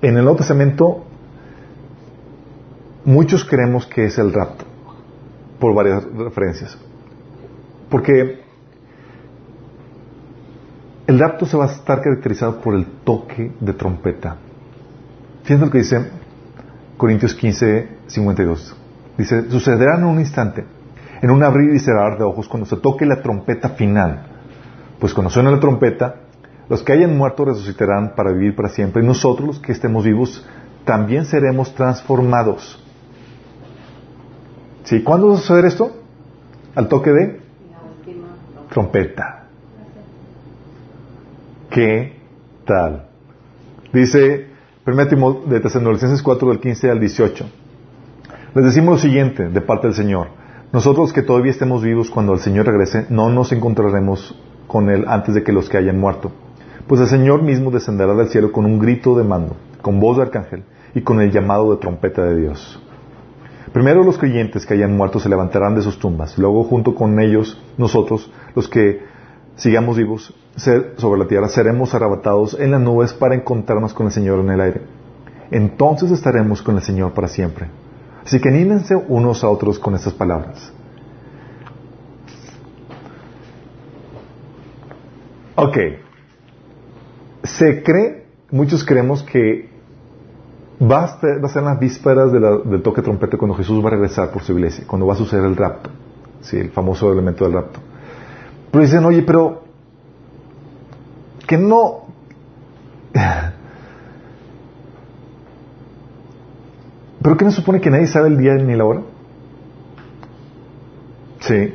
[0.01, 1.05] en el Nuevo Testamento
[3.05, 4.65] muchos creemos que es el rapto
[5.59, 6.77] por varias referencias.
[7.89, 8.41] Porque
[11.05, 14.37] el rapto se va a estar caracterizado por el toque de trompeta.
[15.43, 16.09] Fíjense lo que dice
[16.97, 18.75] Corintios 15, 52.
[19.17, 20.65] Dice, sucederá en un instante,
[21.21, 24.32] en un abrir y cerrar de ojos, cuando se toque la trompeta final.
[25.03, 26.15] Pues cuando suene la trompeta,
[26.69, 30.47] los que hayan muerto resucitarán para vivir para siempre, y nosotros, los que estemos vivos,
[30.85, 32.81] también seremos transformados.
[34.85, 35.03] ¿Sí?
[35.03, 35.91] ¿Cuándo va a suceder esto?
[36.73, 37.41] Al toque de
[38.69, 39.47] trompeta.
[41.69, 42.21] ¿Qué
[42.63, 43.07] tal?
[43.91, 44.47] Dice
[44.87, 47.45] 1 Timoteo de Tesalonicenses 4 del 15 al 18.
[48.55, 50.27] Les decimos lo siguiente de parte del Señor.
[50.71, 54.33] Nosotros que todavía estemos vivos cuando el Señor regrese, no nos encontraremos
[54.73, 56.31] con Él antes de que los que hayan muerto.
[56.87, 60.23] Pues el Señor mismo descenderá del cielo con un grito de mando, con voz de
[60.23, 60.63] arcángel
[60.95, 62.81] y con el llamado de trompeta de Dios.
[63.71, 67.61] Primero los creyentes que hayan muerto se levantarán de sus tumbas, luego junto con ellos
[67.77, 69.03] nosotros, los que
[69.57, 74.39] sigamos vivos sobre la tierra, seremos arrebatados en las nubes para encontrarnos con el Señor
[74.39, 74.81] en el aire.
[75.51, 77.67] Entonces estaremos con el Señor para siempre.
[78.25, 80.73] Así que anímense unos a otros con estas palabras.
[85.63, 85.77] Ok.
[87.43, 89.69] Se cree, muchos creemos que
[90.81, 94.31] va a, ser, en las vísperas del toque de trompeta cuando Jesús va a regresar
[94.31, 95.89] por su iglesia, cuando va a suceder el rapto,
[96.41, 97.79] sí, el famoso elemento del rapto.
[98.71, 99.63] Pero dicen, oye, pero
[101.47, 102.07] que no...
[107.21, 109.01] ¿Pero qué no supone que nadie sabe el día ni la hora?
[111.39, 111.73] Sí.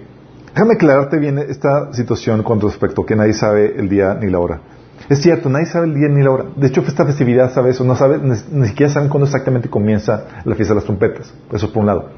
[0.54, 4.38] Déjame aclararte bien esta situación con respecto a que nadie sabe el día ni la
[4.38, 4.60] hora.
[5.08, 6.44] Es cierto, nadie sabe el día ni la hora.
[6.56, 7.84] De hecho, esta festividad sabe eso.
[7.84, 11.32] No sabe, ni, ni siquiera saben cuándo exactamente comienza la fiesta de las trompetas.
[11.52, 12.10] Eso por un lado.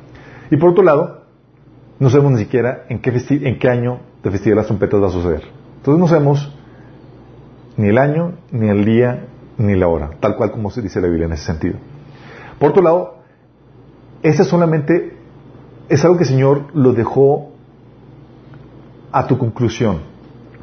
[0.51, 1.23] Y por otro lado,
[1.99, 5.07] no sabemos ni siquiera en qué, en qué año de festividad de las trompetas va
[5.07, 5.43] a suceder.
[5.77, 6.57] Entonces no sabemos
[7.77, 9.27] ni el año, ni el día,
[9.59, 10.11] ni la hora.
[10.19, 11.77] Tal cual como se dice la Biblia en ese sentido.
[12.59, 13.19] Por otro lado,
[14.23, 15.17] ese solamente
[15.89, 17.50] es algo que el Señor lo dejó
[19.13, 20.01] a tu conclusión,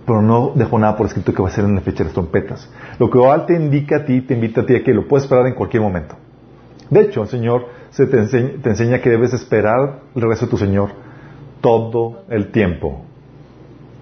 [0.05, 2.13] pero no dejó nada por escrito que va a ser en la fecha de las
[2.13, 2.69] trompetas.
[2.99, 5.25] Lo que Baal te indica a ti, te invita a ti a que lo puedes
[5.25, 6.15] esperar en cualquier momento.
[6.89, 10.91] De hecho, el Señor se te, enseña, que debes esperar el regreso de tu Señor
[11.61, 13.01] todo el tiempo.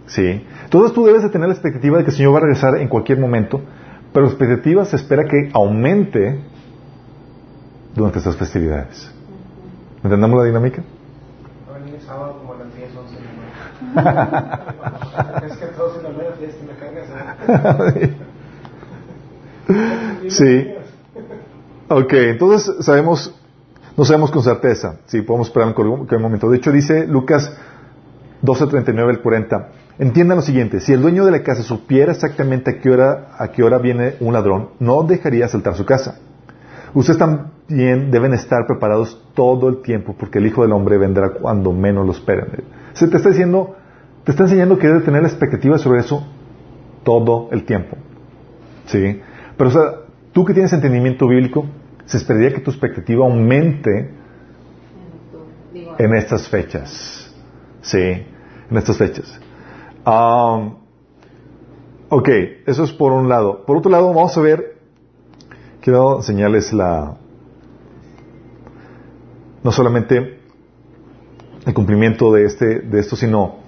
[0.07, 0.45] ¿Sí?
[0.63, 2.87] Entonces tú debes de tener la expectativa de que el Señor va a regresar en
[2.87, 3.61] cualquier momento,
[4.13, 6.39] pero la expectativa se espera que aumente
[7.95, 9.11] durante estas festividades.
[10.03, 10.83] ¿Entendemos la dinámica?
[11.67, 13.84] Va a venir el sábado como a las 10, 11 de la noche.
[17.97, 18.13] ¿Eh?
[20.29, 20.73] Sí.
[21.87, 23.33] Ok, entonces sabemos,
[23.95, 26.49] no sabemos con certeza si podemos esperar en momento.
[26.49, 27.55] De hecho, dice Lucas
[28.41, 29.69] 12:39 al 40.
[29.99, 33.49] Entiendan lo siguiente: si el dueño de la casa supiera exactamente a qué hora a
[33.49, 36.19] qué hora viene un ladrón, no dejaría saltar su casa.
[36.93, 41.73] Ustedes también deben estar preparados todo el tiempo, porque el Hijo del Hombre vendrá cuando
[41.73, 42.47] menos lo esperen.
[42.93, 43.75] Se te está diciendo,
[44.25, 46.25] te está enseñando que debes tener la expectativa sobre eso
[47.03, 47.95] todo el tiempo.
[48.87, 49.21] ¿Sí?
[49.55, 49.81] Pero, o sea,
[50.33, 51.65] tú que tienes entendimiento bíblico,
[52.05, 54.11] se esperaría que tu expectativa aumente
[55.97, 57.33] en estas fechas.
[57.81, 59.39] Sí, en estas fechas.
[60.05, 60.77] Um,
[62.09, 62.29] ok,
[62.65, 63.63] eso es por un lado.
[63.65, 64.79] Por otro lado, vamos a ver,
[65.81, 67.15] quiero enseñarles la,
[69.63, 70.39] no solamente
[71.65, 73.64] el cumplimiento de, este, de esto, sino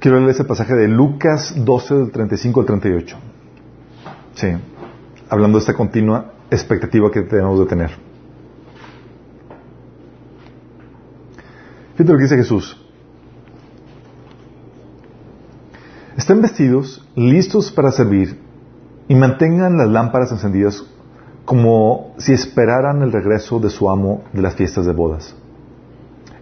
[0.00, 3.16] quiero leerles el pasaje de Lucas 12, del 35 al 38.
[4.34, 4.48] Sí,
[5.28, 7.90] hablando de esta continua expectativa que tenemos de tener.
[11.94, 12.76] Fíjate lo que dice Jesús.
[16.16, 18.40] Estén vestidos, listos para servir,
[19.06, 20.84] y mantengan las lámparas encendidas
[21.44, 25.34] como si esperaran el regreso de su amo de las fiestas de bodas.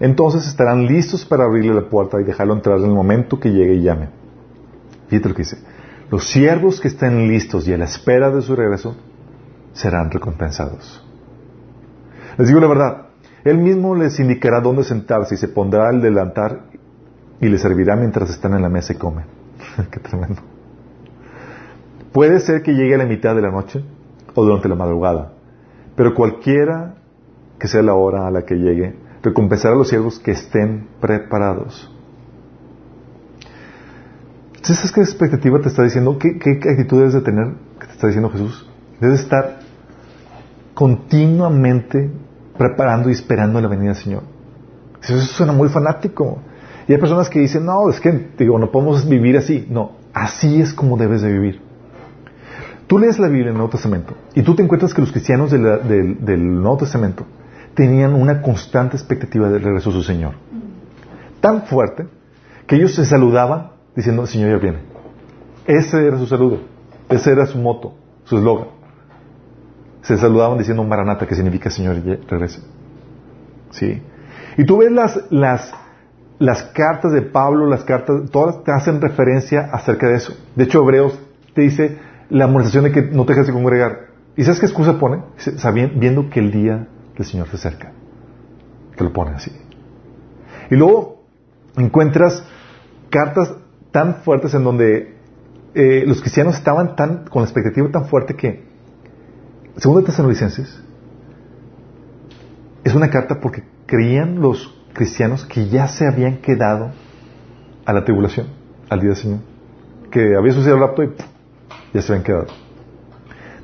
[0.00, 3.74] Entonces estarán listos para abrirle la puerta y dejarlo entrar en el momento que llegue
[3.74, 4.08] y llame.
[5.08, 5.58] Fíjate lo que dice.
[6.10, 8.96] Los siervos que estén listos y a la espera de su regreso
[9.72, 11.04] serán recompensados.
[12.36, 13.06] Les digo la verdad,
[13.44, 16.66] Él mismo les indicará dónde sentarse y se pondrá al delantar
[17.40, 19.24] y les servirá mientras están en la mesa y comen.
[19.90, 20.40] Qué tremendo.
[22.12, 23.84] Puede ser que llegue a la mitad de la noche
[24.34, 25.32] o durante la madrugada,
[25.94, 26.94] pero cualquiera
[27.58, 31.92] que sea la hora a la que llegue, recompensará a los siervos que estén preparados.
[34.62, 36.18] ¿Sabes qué expectativa te está diciendo?
[36.18, 37.54] ¿Qué, qué actitud debes de tener?
[37.80, 38.68] ¿Qué te está diciendo Jesús?
[39.00, 39.60] Debes estar
[40.74, 42.10] continuamente
[42.56, 44.22] preparando y esperando la venida del Señor.
[45.02, 46.38] Eso suena muy fanático.
[46.86, 49.66] Y hay personas que dicen, no, es que digo, no podemos vivir así.
[49.70, 51.60] No, así es como debes de vivir.
[52.86, 55.50] Tú lees la Biblia en el Nuevo Testamento y tú te encuentras que los cristianos
[55.50, 57.26] del, del Nuevo Testamento
[57.78, 60.34] tenían una constante expectativa del regreso de su Señor.
[61.40, 62.08] Tan fuerte
[62.66, 64.78] que ellos se saludaban diciendo, Señor ya viene.
[65.64, 66.58] Ese era su saludo,
[67.08, 68.66] ese era su moto, su eslogan.
[70.02, 72.62] Se saludaban diciendo Maranata, que significa Señor ya regrese.
[73.70, 74.02] ¿Sí?
[74.56, 75.72] Y tú ves las, las,
[76.40, 80.36] las cartas de Pablo, las cartas, todas te hacen referencia acerca de eso.
[80.56, 81.16] De hecho, Hebreos
[81.54, 81.96] te dice
[82.28, 84.08] la amonestación de que no te dejes de congregar.
[84.36, 85.22] ¿Y sabes qué excusa pone?
[85.94, 86.88] Viendo que el día
[87.18, 87.92] del Señor se acerca.
[88.96, 89.52] Te lo pone así.
[90.70, 91.24] Y luego
[91.76, 92.42] encuentras
[93.10, 93.54] cartas
[93.90, 95.16] tan fuertes en donde
[95.74, 98.64] eh, los cristianos estaban tan, con la expectativa tan fuerte que,
[99.76, 100.82] según Tesalonicenses,
[102.84, 106.92] es una carta porque creían los cristianos que ya se habían quedado
[107.84, 108.46] a la tribulación,
[108.88, 109.40] al día del Señor.
[110.10, 111.10] Que había sucedido el rapto y
[111.92, 112.46] ya se habían quedado.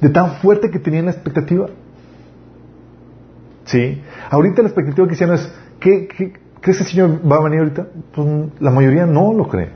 [0.01, 1.67] De tan fuerte que tenían la expectativa.
[3.65, 4.03] ¿Sí?
[4.31, 6.09] Ahorita la expectativa cristiana es, ¿qué,
[6.61, 7.87] crees que el Señor va a venir ahorita?
[8.15, 8.29] Pues
[8.61, 9.71] la mayoría no lo cree.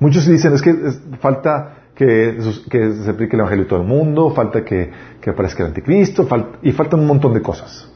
[0.00, 0.74] Muchos dicen, es que
[1.20, 2.38] falta que,
[2.70, 6.26] que, se aplique el Evangelio a todo el mundo, falta que, que aparezca el anticristo,
[6.62, 7.90] y faltan un montón de cosas.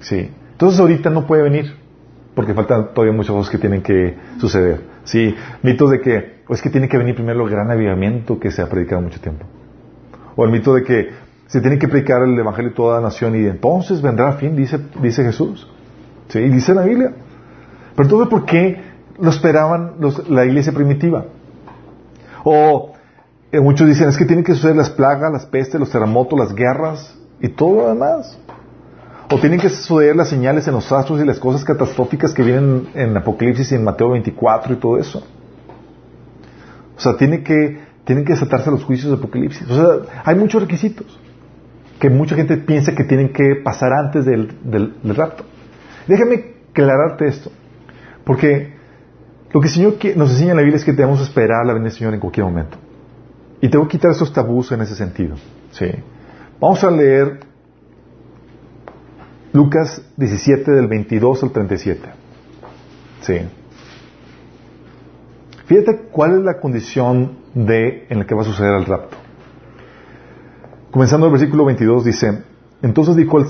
[0.00, 0.30] ¿Sí?
[0.52, 1.74] Entonces ahorita no puede venir,
[2.34, 4.82] porque faltan todavía muchas cosas que tienen que suceder.
[5.04, 5.34] ¿Sí?
[5.62, 8.60] Mitos de que, o es que tiene que venir primero el gran avivamiento que se
[8.60, 9.46] ha predicado mucho tiempo.
[10.36, 11.10] O el mito de que
[11.46, 14.78] se tiene que predicar el Evangelio a toda la nación y entonces vendrá fin, dice,
[15.00, 15.68] dice Jesús.
[16.28, 16.40] ¿Sí?
[16.40, 17.12] Dice la Biblia.
[17.94, 18.80] Pero entonces, ¿por qué
[19.18, 19.94] lo esperaban
[20.28, 21.26] la iglesia primitiva?
[22.44, 22.92] O
[23.52, 26.54] eh, muchos dicen, es que tienen que suceder las plagas, las pestes, los terremotos, las
[26.54, 28.38] guerras y todo lo demás.
[29.30, 32.88] O tienen que suceder las señales en los astros y las cosas catastróficas que vienen
[32.94, 35.22] en Apocalipsis y en Mateo 24 y todo eso.
[36.96, 39.68] O sea, tiene que, tienen que desatarse los juicios de Apocalipsis.
[39.70, 41.18] O sea, hay muchos requisitos
[41.98, 45.44] que mucha gente piensa que tienen que pasar antes del, del, rapto.
[46.06, 47.50] Déjame aclararte esto.
[48.24, 48.74] Porque
[49.52, 51.90] lo que el Señor nos enseña en la Biblia es que debemos esperar la venida
[51.90, 52.76] del Señor en cualquier momento.
[53.60, 55.36] Y tengo que quitar esos tabús en ese sentido.
[55.70, 55.86] ¿sí?
[56.60, 57.40] Vamos a leer
[59.52, 62.00] Lucas 17 del 22 al 37.
[63.20, 63.40] Sí.
[65.66, 69.16] Fíjate cuál es la condición de en la que va a suceder el rapto.
[70.94, 72.44] Comenzando el versículo 22 dice,
[72.80, 73.40] entonces dijo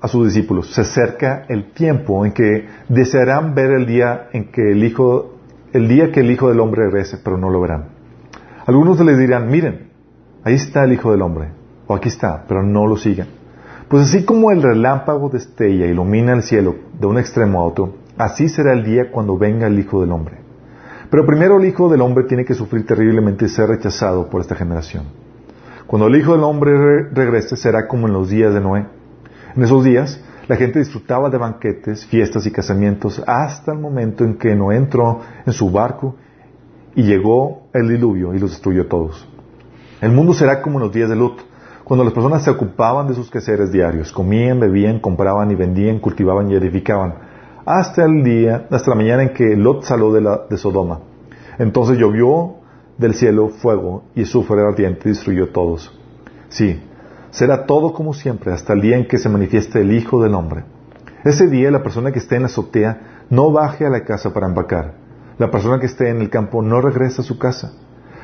[0.00, 4.70] a sus discípulos, se acerca el tiempo en que desearán ver el día en que
[4.70, 5.34] el hijo,
[5.72, 7.88] el día que el hijo del hombre regrese, pero no lo verán.
[8.66, 9.88] Algunos les dirán, miren,
[10.44, 11.48] ahí está el hijo del hombre,
[11.88, 13.26] o aquí está, pero no lo sigan.
[13.88, 17.96] Pues así como el relámpago destella y ilumina el cielo de un extremo a otro,
[18.16, 20.36] así será el día cuando venga el Hijo del Hombre.
[21.10, 24.54] Pero primero el Hijo del Hombre tiene que sufrir terriblemente y ser rechazado por esta
[24.54, 25.21] generación.
[25.92, 26.72] Cuando el Hijo del Hombre
[27.12, 28.86] regrese será como en los días de Noé.
[29.54, 34.38] En esos días la gente disfrutaba de banquetes, fiestas y casamientos hasta el momento en
[34.38, 36.16] que Noé entró en su barco
[36.94, 39.28] y llegó el diluvio y los destruyó todos.
[40.00, 41.44] El mundo será como en los días de Lot
[41.84, 46.50] cuando las personas se ocupaban de sus quehaceres diarios, comían, bebían, compraban y vendían, cultivaban
[46.50, 47.16] y edificaban,
[47.66, 51.00] hasta el día, hasta la mañana en que Lot salió de, la, de Sodoma.
[51.58, 52.61] Entonces llovió
[53.02, 55.92] del cielo fuego y azufre ardiente destruyó todos.
[56.48, 56.82] Sí,
[57.30, 60.64] será todo como siempre hasta el día en que se manifieste el Hijo del Hombre.
[61.24, 64.48] Ese día la persona que esté en la azotea no baje a la casa para
[64.48, 64.94] empacar.
[65.38, 67.72] La persona que esté en el campo no regresa a su casa.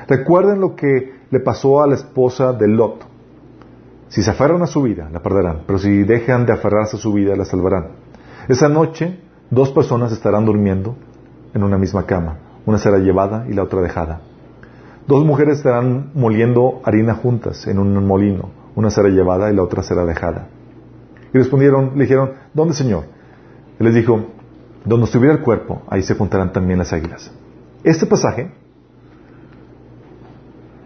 [0.09, 3.05] Recuerden lo que le pasó a la esposa de Lot.
[4.09, 7.13] Si se aferran a su vida, la perderán, pero si dejan de aferrarse a su
[7.13, 7.89] vida, la salvarán.
[8.49, 10.97] Esa noche, dos personas estarán durmiendo
[11.53, 12.39] en una misma cama.
[12.65, 14.21] Una será llevada y la otra dejada.
[15.09, 18.51] Dos mujeres estarán moliendo harina juntas en un molino.
[18.75, 20.49] Una será llevada y la otra será dejada.
[21.33, 23.05] Y respondieron, le dijeron, ¿dónde, Señor?
[23.79, 24.27] Él les dijo,
[24.85, 27.33] donde estuviera el cuerpo, ahí se juntarán también las águilas.
[27.85, 28.53] Este pasaje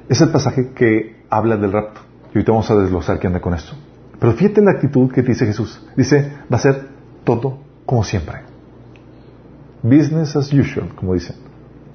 [0.09, 2.01] es el pasaje que habla del rapto.
[2.33, 3.73] Y ahorita vamos a desglosar qué anda con esto.
[4.21, 5.85] Pero fíjate la actitud que dice Jesús.
[5.97, 6.89] Dice, va a ser
[7.25, 8.43] todo como siempre.
[9.83, 11.35] Business as usual, como dicen.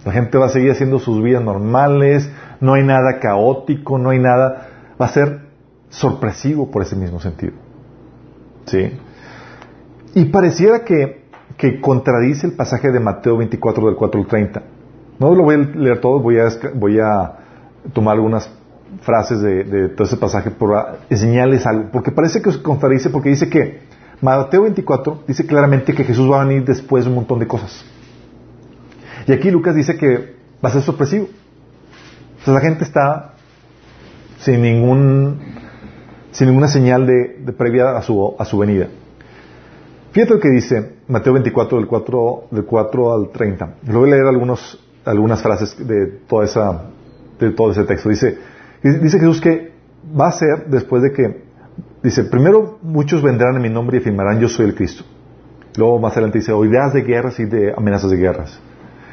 [0.07, 4.19] La gente va a seguir haciendo sus vidas normales, no hay nada caótico, no hay
[4.19, 5.41] nada, va a ser
[5.89, 7.51] sorpresivo por ese mismo sentido.
[8.67, 8.89] ¿Sí?
[10.15, 11.27] Y pareciera que,
[11.81, 14.63] contradice el pasaje de Mateo 24 del 4 al 30.
[15.19, 17.33] No lo voy a leer todo, voy a,
[17.91, 18.49] tomar algunas
[19.01, 23.27] frases de, de todo ese pasaje por enseñarles algo, porque parece que se contradice porque
[23.27, 23.81] dice que
[24.21, 27.83] Mateo 24 dice claramente que Jesús va a venir después de un montón de cosas.
[29.27, 31.27] Y aquí Lucas dice que va a ser sorpresivo.
[32.41, 33.33] O sea, la gente está
[34.39, 35.39] sin ningún
[36.31, 38.87] sin ninguna señal de, previa a su, a su venida.
[40.11, 43.75] Fíjate lo que dice Mateo 24 del 4, del 4 al 30.
[43.87, 46.83] Le voy a leer algunos, algunas frases de toda esa,
[47.39, 48.09] de todo ese texto.
[48.09, 48.37] Dice,
[48.83, 49.71] dice Jesús que
[50.19, 51.43] va a ser después de que,
[52.03, 55.03] dice, primero muchos vendrán en mi nombre y afirmarán yo soy el Cristo.
[55.75, 58.59] Luego más adelante dice, oirás de guerras y de amenazas de guerras.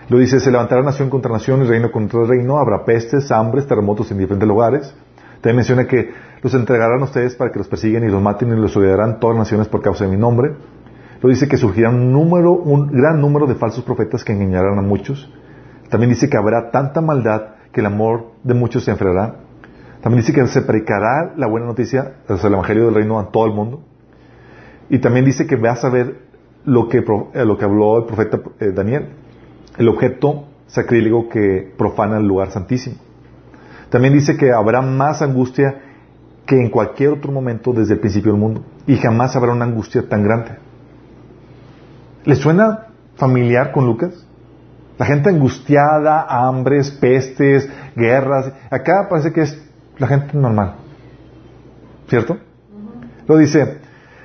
[0.09, 4.11] Luego dice, se levantará nación contra nación y reino contra reino, habrá pestes, hambres, terremotos
[4.11, 4.95] en diferentes lugares.
[5.41, 6.11] También menciona que
[6.43, 9.37] los entregarán a ustedes para que los persigan y los maten y los odiarán todas
[9.37, 10.53] las naciones por causa de mi nombre.
[11.15, 14.83] Luego dice que surgirá un número, un gran número de falsos profetas que engañarán a
[14.83, 15.33] muchos.
[15.89, 19.37] También dice que habrá tanta maldad que el amor de muchos se enfriará.
[20.03, 23.47] También dice que se predicará la buena noticia, o el evangelio del reino a todo
[23.47, 23.81] el mundo.
[24.91, 26.19] Y también dice que vas a ver
[26.67, 29.09] lo que, eh, lo que habló el profeta eh, Daniel,
[29.77, 32.97] el objeto sacrílego que profana el lugar santísimo.
[33.91, 35.81] También dice que habrá más angustia
[36.47, 38.65] que en cualquier otro momento desde el principio del mundo.
[38.87, 40.59] Y jamás habrá una angustia tan grande.
[42.25, 44.27] ¿Le suena familiar con Lucas?
[44.99, 48.53] La gente angustiada, hambres, pestes, guerras.
[48.71, 49.63] Acá parece que es
[49.99, 50.77] la gente normal.
[52.09, 52.37] ¿Cierto?
[53.27, 53.79] Lo dice,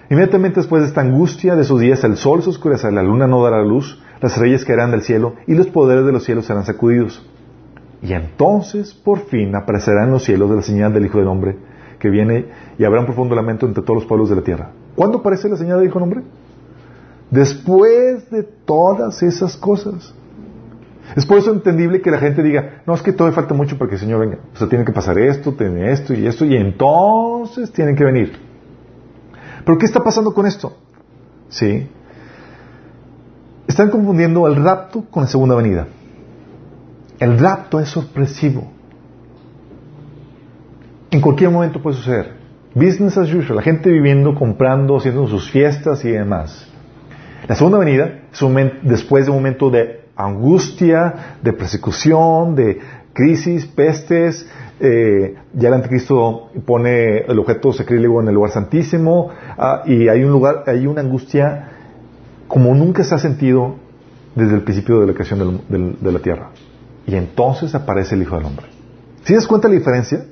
[0.10, 3.44] inmediatamente después de esta angustia de sus días, el sol se oscurecerá, la luna no
[3.44, 7.26] dará luz, las reyes caerán del cielo y los poderes de los cielos serán sacudidos.
[8.02, 11.58] Y entonces, por fin, aparecerá en los cielos la señal del Hijo del Hombre,
[12.00, 12.46] que viene
[12.78, 14.72] y habrá un profundo lamento entre todos los pueblos de la tierra.
[14.96, 16.22] ¿Cuándo aparece la señal del Hijo del Hombre?
[17.30, 20.14] Después de todas esas cosas.
[21.16, 23.90] Es por eso entendible que la gente diga, no, es que todavía falta mucho para
[23.90, 24.40] que el Señor venga.
[24.54, 28.34] O sea, tiene que pasar esto, tiene esto y esto, y entonces tienen que venir.
[29.66, 30.78] Pero ¿qué está pasando con esto?
[31.50, 31.88] Sí.
[33.70, 35.86] Están confundiendo el rapto con la segunda venida.
[37.20, 38.68] El rapto es sorpresivo.
[41.12, 42.34] En cualquier momento puede suceder.
[42.74, 43.58] Business as usual.
[43.58, 46.68] La gente viviendo, comprando, haciendo sus fiestas y demás.
[47.48, 48.40] La segunda venida es
[48.82, 52.80] después de un momento de angustia, de persecución, de
[53.14, 54.50] crisis, pestes.
[54.80, 59.30] Eh, ya el anticristo pone el objeto sacrílego en el lugar santísimo
[59.60, 61.79] ah, y hay un lugar, hay una angustia
[62.50, 63.76] como nunca se ha sentido
[64.36, 66.50] desde el principio de la creación de la tierra.
[67.06, 68.66] Y entonces aparece el Hijo del Hombre.
[69.24, 70.26] ¿Si das cuenta la diferencia?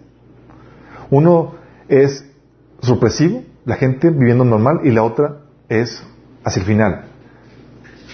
[1.11, 1.53] Uno
[1.87, 2.25] es
[2.81, 6.03] sorpresivo, la gente viviendo normal, y la otra es
[6.43, 7.05] hacia el final.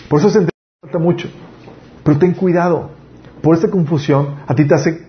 [0.10, 1.30] Por eso se entiende mucho.
[2.04, 2.92] Pero ten cuidado.
[3.42, 5.08] Por esta confusión, a ti te hace,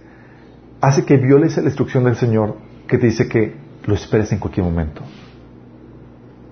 [0.80, 4.64] hace que violes la instrucción del Señor que te dice que lo esperes en cualquier
[4.64, 5.02] momento.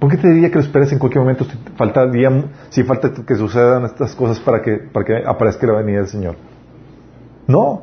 [0.02, 2.10] ¿Por qué te diría que lo esperes en cualquier momento si falta,
[2.70, 6.34] si falta que sucedan estas cosas para que, para que aparezca la venida del Señor?
[7.46, 7.82] No.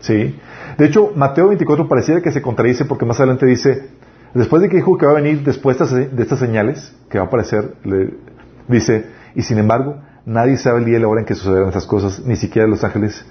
[0.00, 0.36] Sí.
[0.76, 3.90] De hecho, Mateo 24 pareciera que se contradice porque más adelante dice,
[4.34, 7.28] después de que dijo que va a venir después de estas señales, que va a
[7.28, 8.12] aparecer, le,
[8.66, 11.86] dice, y sin embargo, nadie sabe el día y la hora en que sucederán estas
[11.86, 13.24] cosas, ni siquiera los ángeles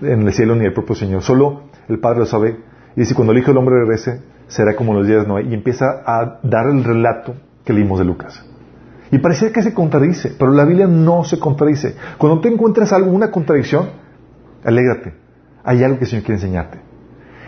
[0.00, 1.22] en el cielo ni el propio Señor.
[1.22, 2.56] Solo el Padre lo sabe.
[2.94, 5.42] Y dice, cuando el Hijo del Hombre regrese, será como los días de Noé.
[5.42, 7.34] Y empieza a dar el relato
[7.68, 8.42] que leímos de Lucas.
[9.10, 11.96] Y parecía que se contradice, pero la Biblia no se contradice.
[12.16, 13.90] Cuando te encuentras algo, una contradicción,
[14.64, 15.12] alégrate.
[15.64, 16.78] Hay algo que el Señor quiere enseñarte.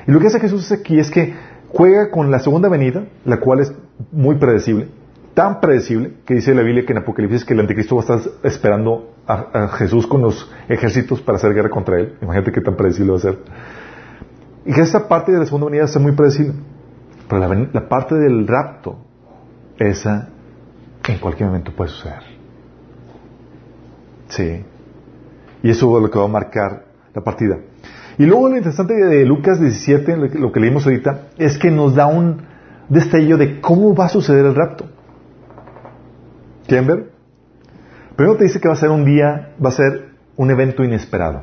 [0.06, 1.32] Y lo que hace Jesús aquí es que
[1.68, 3.72] juega con la segunda venida, la cual es
[4.12, 4.88] muy predecible,
[5.32, 8.32] tan predecible que dice la Biblia que en Apocalipsis que el anticristo va a estar
[8.42, 12.16] esperando a, Jesús con los ejércitos para hacer guerra contra él.
[12.20, 13.38] Imagínate qué tan predecible va a ser.
[14.66, 16.56] Y que esta parte de la segunda venida es muy predecible.
[17.26, 18.98] Pero la parte del rapto,
[19.80, 20.28] esa
[21.08, 22.22] en cualquier momento puede suceder.
[24.28, 24.64] Sí.
[25.62, 27.58] Y eso es lo que va a marcar la partida.
[28.18, 32.06] Y luego lo interesante de Lucas 17, lo que leímos ahorita, es que nos da
[32.06, 32.42] un
[32.88, 34.84] destello de cómo va a suceder el rapto.
[36.66, 37.10] ¿Quieren ver?
[38.16, 41.42] Primero te dice que va a ser un día, va a ser un evento inesperado.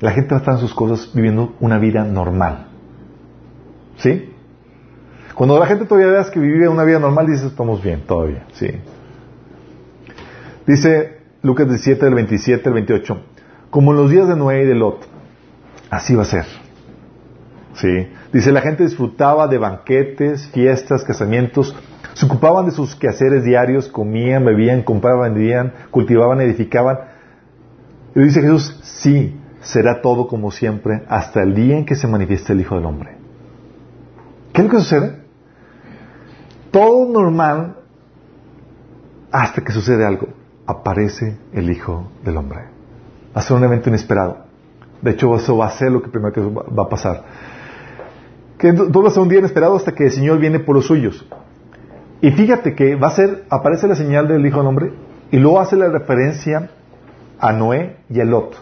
[0.00, 2.68] La gente va a estar en sus cosas viviendo una vida normal.
[3.96, 4.32] ¿Sí?
[5.36, 8.44] Cuando la gente todavía veas que vive una vida normal, dices, estamos bien, todavía.
[8.54, 8.68] ¿Sí?
[10.66, 13.20] Dice Lucas 17, del 27 al 28
[13.70, 15.06] como en los días de Noé y de Lot.
[15.90, 16.46] Así va a ser.
[17.74, 18.08] Sí.
[18.32, 21.76] Dice, la gente disfrutaba de banquetes, fiestas, casamientos,
[22.14, 27.00] se ocupaban de sus quehaceres diarios, comían, bebían, compraban, vendían, cultivaban, edificaban.
[28.14, 32.54] Y dice Jesús, sí, será todo como siempre hasta el día en que se manifieste
[32.54, 33.10] el Hijo del Hombre.
[34.54, 35.25] ¿Qué es lo que sucede?
[36.70, 37.76] Todo normal
[39.30, 40.28] hasta que sucede algo.
[40.66, 42.60] Aparece el Hijo del Hombre.
[43.36, 44.46] Va a ser un evento inesperado.
[45.02, 47.24] De hecho, eso va a ser lo que primero que va a pasar.
[48.58, 50.86] Que todo va a ser un día inesperado hasta que el Señor viene por los
[50.86, 51.26] suyos.
[52.20, 54.92] Y fíjate que va a ser, aparece la señal del Hijo del Hombre
[55.30, 56.70] y luego hace la referencia
[57.38, 58.56] a Noé y a Lot.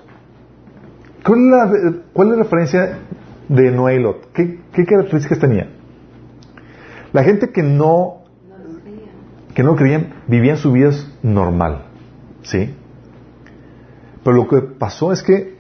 [1.25, 2.99] ¿Cuál es la, referencia
[3.49, 4.33] de Noé y Lot?
[4.33, 5.69] ¿Qué, ¿Qué, características tenía?
[7.15, 8.25] La gente que no,
[9.55, 11.85] que no creían vivían sus vidas normal,
[12.43, 12.75] ¿sí?
[14.25, 15.57] Pero lo que pasó es que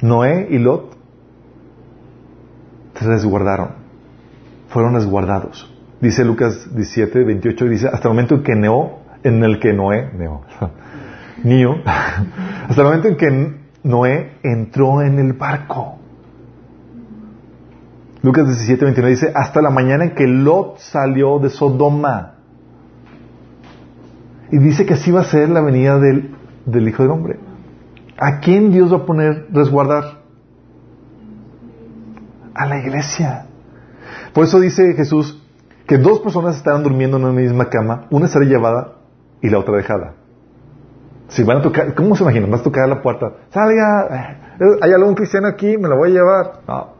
[0.00, 0.96] Noé y Lot
[2.94, 3.70] se resguardaron,
[4.68, 5.68] fueron resguardados.
[6.00, 10.12] Dice Lucas 17, 28, dice, hasta el momento en que Neo, en el que Noé,
[10.16, 10.42] Neo,
[11.42, 15.99] Neo, hasta el momento en que Noé entró en el barco.
[18.22, 22.34] Lucas 17, 29 dice, hasta la mañana en que Lot salió de Sodoma.
[24.52, 26.34] Y dice que así va a ser la venida del,
[26.66, 27.38] del Hijo del Hombre.
[28.18, 30.20] ¿A quién Dios va a poner resguardar?
[32.54, 33.46] A la iglesia.
[34.34, 35.42] Por eso dice Jesús
[35.86, 38.98] que dos personas estaban durmiendo en una misma cama, una será llevada
[39.40, 40.14] y la otra dejada.
[41.28, 42.50] Si van a tocar, ¿cómo se imaginan?
[42.50, 46.12] Vas a tocar la puerta, salga, eh, hay algún cristiano aquí, me lo voy a
[46.12, 46.60] llevar.
[46.68, 46.99] No.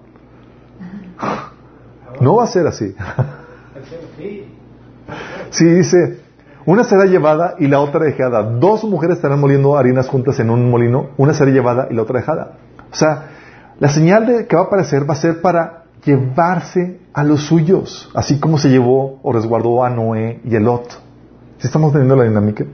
[2.21, 2.95] No va a ser así.
[5.51, 6.21] Sí, dice,
[6.65, 8.43] una será llevada y la otra dejada.
[8.43, 12.21] Dos mujeres estarán moliendo harinas juntas en un molino, una será llevada y la otra
[12.21, 12.53] dejada.
[12.93, 13.31] O sea,
[13.79, 18.11] la señal de que va a aparecer va a ser para llevarse a los suyos,
[18.15, 21.01] así como se llevó o resguardó a Noé y a Lot.
[21.59, 22.65] Si estamos teniendo la dinámica.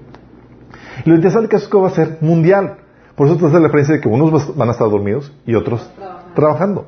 [1.05, 2.77] Y lo interesante que eso va a ser mundial.
[3.15, 5.91] Por eso te hace la referencia de que unos van a estar dormidos y otros
[6.35, 6.87] trabajando.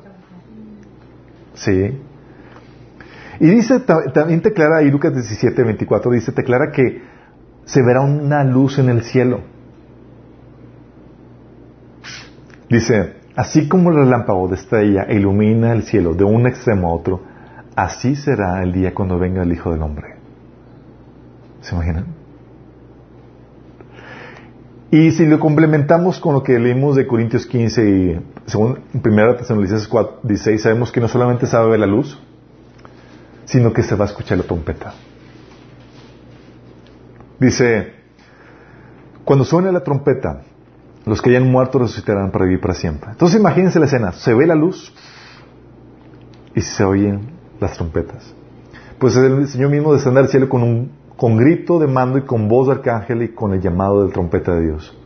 [1.59, 2.01] Sí.
[3.39, 3.79] Y dice,
[4.13, 7.01] también te aclara ahí Lucas 17, 24, dice, te aclara que
[7.65, 9.41] se verá una luz en el cielo.
[12.69, 17.21] Dice, así como el relámpago de estrella ilumina el cielo de un extremo a otro,
[17.75, 20.15] así será el día cuando venga el Hijo del Hombre.
[21.61, 22.18] ¿Se imaginan?
[24.91, 29.89] Y si lo complementamos con lo que leímos de Corintios 15 y según 1 Tesalonicenses
[30.23, 32.19] 16, sabemos que no solamente a ver la luz,
[33.45, 34.93] sino que se va a escuchar la trompeta.
[37.39, 37.93] Dice,
[39.23, 40.41] cuando suene la trompeta,
[41.05, 43.11] los que hayan muerto resucitarán para vivir para siempre.
[43.11, 44.93] Entonces imagínense la escena, se ve la luz
[46.55, 47.29] y se oyen
[47.59, 48.33] las trompetas.
[48.97, 52.47] Pues el Señor mismo descenderá al cielo con un con grito de mando y con
[52.47, 54.97] voz de arcángel y con el llamado de trompeta de Dios.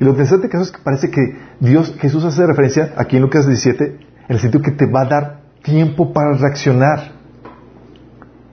[0.00, 1.20] Y lo interesante que es que parece que
[1.60, 5.04] Dios, Jesús hace referencia aquí en Lucas 17, en el sentido que te va a
[5.04, 7.12] dar tiempo para reaccionar,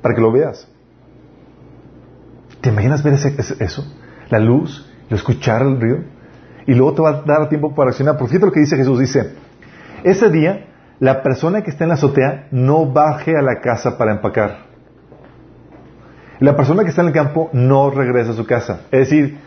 [0.03, 0.71] para que lo veas.
[2.61, 3.91] ¿Te imaginas ver eso?
[4.29, 6.03] La luz, lo escuchar el río,
[6.67, 8.15] y luego te va a dar tiempo para reaccionar.
[8.15, 9.33] Por fíjate lo que dice Jesús, dice,
[10.03, 10.67] ese día
[10.99, 14.68] la persona que está en la azotea no baje a la casa para empacar.
[16.39, 18.81] La persona que está en el campo no regresa a su casa.
[18.91, 19.37] Es decir,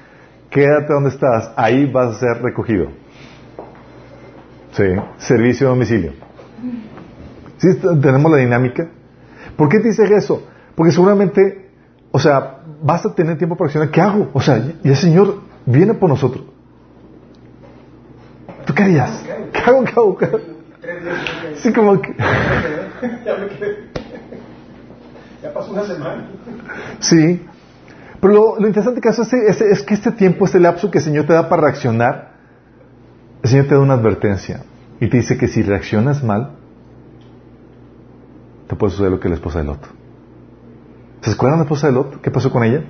[0.51, 2.89] quédate donde estás, ahí vas a ser recogido.
[4.73, 4.85] Sí,
[5.19, 6.13] servicio a domicilio.
[7.57, 7.69] ¿Sí
[8.01, 8.89] tenemos la dinámica?
[9.57, 10.47] ¿Por qué te dice eso?
[10.75, 11.71] Porque seguramente,
[12.11, 13.91] o sea, vas a tener tiempo para accionar.
[13.91, 14.31] ¿Qué hago?
[14.33, 16.45] O sea, y el Señor viene por nosotros.
[18.67, 19.25] ¿Tú qué harías?
[19.53, 19.85] ¿Qué hago?
[19.85, 20.17] ¿Qué hago?
[20.19, 20.39] ¿Qué hago?
[21.57, 22.15] Sí, como que...
[25.43, 26.29] Ya pasó una semana.
[27.01, 27.45] Sí.
[28.21, 31.33] Pero lo, interesante que hace es, que este tiempo, este lapso que el Señor te
[31.33, 32.35] da para reaccionar,
[33.43, 34.63] el Señor te da una advertencia
[35.01, 36.53] y te dice que si reaccionas mal,
[38.69, 39.81] te puede suceder lo que la esposa de Lot.
[41.23, 42.21] ¿Se acuerdan la esposa de Lot?
[42.21, 42.85] ¿Qué pasó con ella?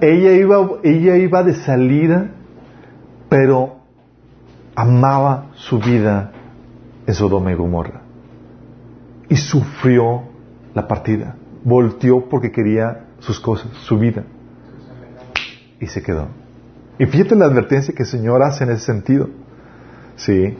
[0.00, 2.30] Ella iba, ella iba de salida,
[3.28, 3.82] pero
[4.74, 6.32] amaba su vida
[7.06, 8.00] en Sodoma y Gomorra.
[9.28, 10.31] Y sufrió
[10.74, 11.36] la partida.
[11.64, 14.24] Volteó porque quería sus cosas, su vida.
[15.80, 16.28] Y se quedó.
[16.98, 19.28] Y fíjate la advertencia que el Señor hace en ese sentido.
[20.16, 20.56] Sí.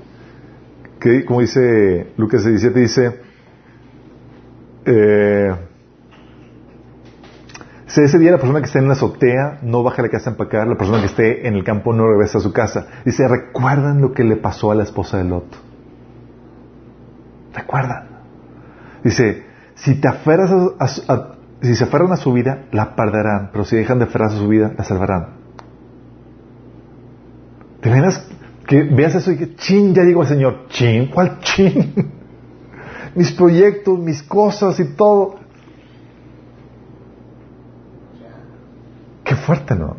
[0.99, 3.21] Que, como dice Lucas 17, dice,
[4.85, 5.53] eh,
[7.87, 10.33] si ese día la persona que esté en la azotea no baja la casa a
[10.33, 12.87] empacar, la persona que esté en el campo no regresa a su casa.
[13.05, 15.45] Dice, recuerdan lo que le pasó a la esposa de Lot.
[17.55, 18.07] Recuerda.
[19.05, 19.45] Dice,
[19.85, 21.28] si te aferras a, a-
[21.61, 24.49] si se aferran a su vida, la perderán, pero si dejan de aferrarse a su
[24.49, 25.28] vida, la salvarán.
[27.80, 28.26] ¿Te imaginas
[28.66, 30.66] que veas eso y que chin, ya llegó el Señor?
[30.68, 31.95] Chin, ¿cuál chin?
[33.14, 35.37] mis proyectos, mis cosas y todo.
[39.24, 39.97] Qué fuerte, ¿no?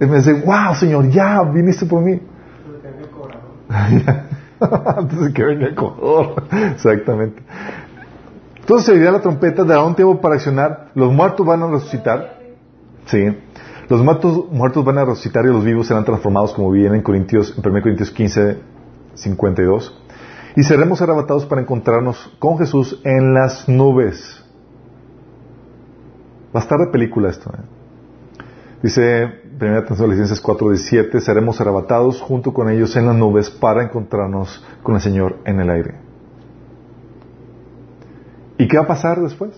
[0.00, 2.20] Y me dice, wow, Señor, ya viniste por mí.
[4.60, 6.44] Antes de que venga el cobrador.
[6.74, 7.42] Exactamente.
[8.60, 12.38] Entonces se oirá la trompeta, dará un tiempo para accionar, los muertos van a resucitar.
[13.06, 13.36] Sí.
[13.88, 17.52] Los muertos, muertos van a resucitar y los vivos serán transformados como viene en Corintios,
[17.56, 18.58] en 1 Corintios 15,
[19.14, 20.00] 52.
[20.56, 24.44] Y seremos arrebatados para encontrarnos con Jesús en las nubes.
[26.54, 27.50] Va a estar de película esto.
[27.50, 27.62] ¿eh?
[28.82, 34.94] Dice 1 Tesalonicenses 4:17, seremos arrebatados junto con ellos en las nubes para encontrarnos con
[34.94, 36.09] el Señor en el aire.
[38.60, 39.52] ¿Y qué va a pasar después?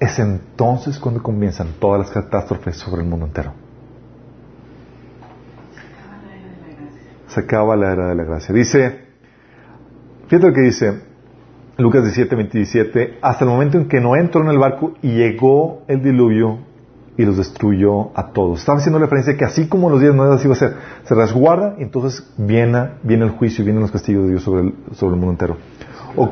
[0.00, 3.52] Es entonces cuando comienzan todas las catástrofes sobre el mundo entero.
[7.28, 8.52] Se acaba la era de la gracia.
[8.52, 8.98] Dice,
[10.26, 11.02] fíjate lo que dice
[11.78, 15.84] Lucas 17, 27, hasta el momento en que no entró en el barco y llegó
[15.86, 16.58] el diluvio
[17.16, 18.58] y los destruyó a todos.
[18.58, 20.74] Estaba haciendo referencia que así como los días no así va a ser.
[21.04, 24.62] Se resguarda y entonces viene, viene el juicio y vienen los castigos de Dios sobre
[24.62, 25.58] el, sobre el mundo entero.
[26.16, 26.28] O,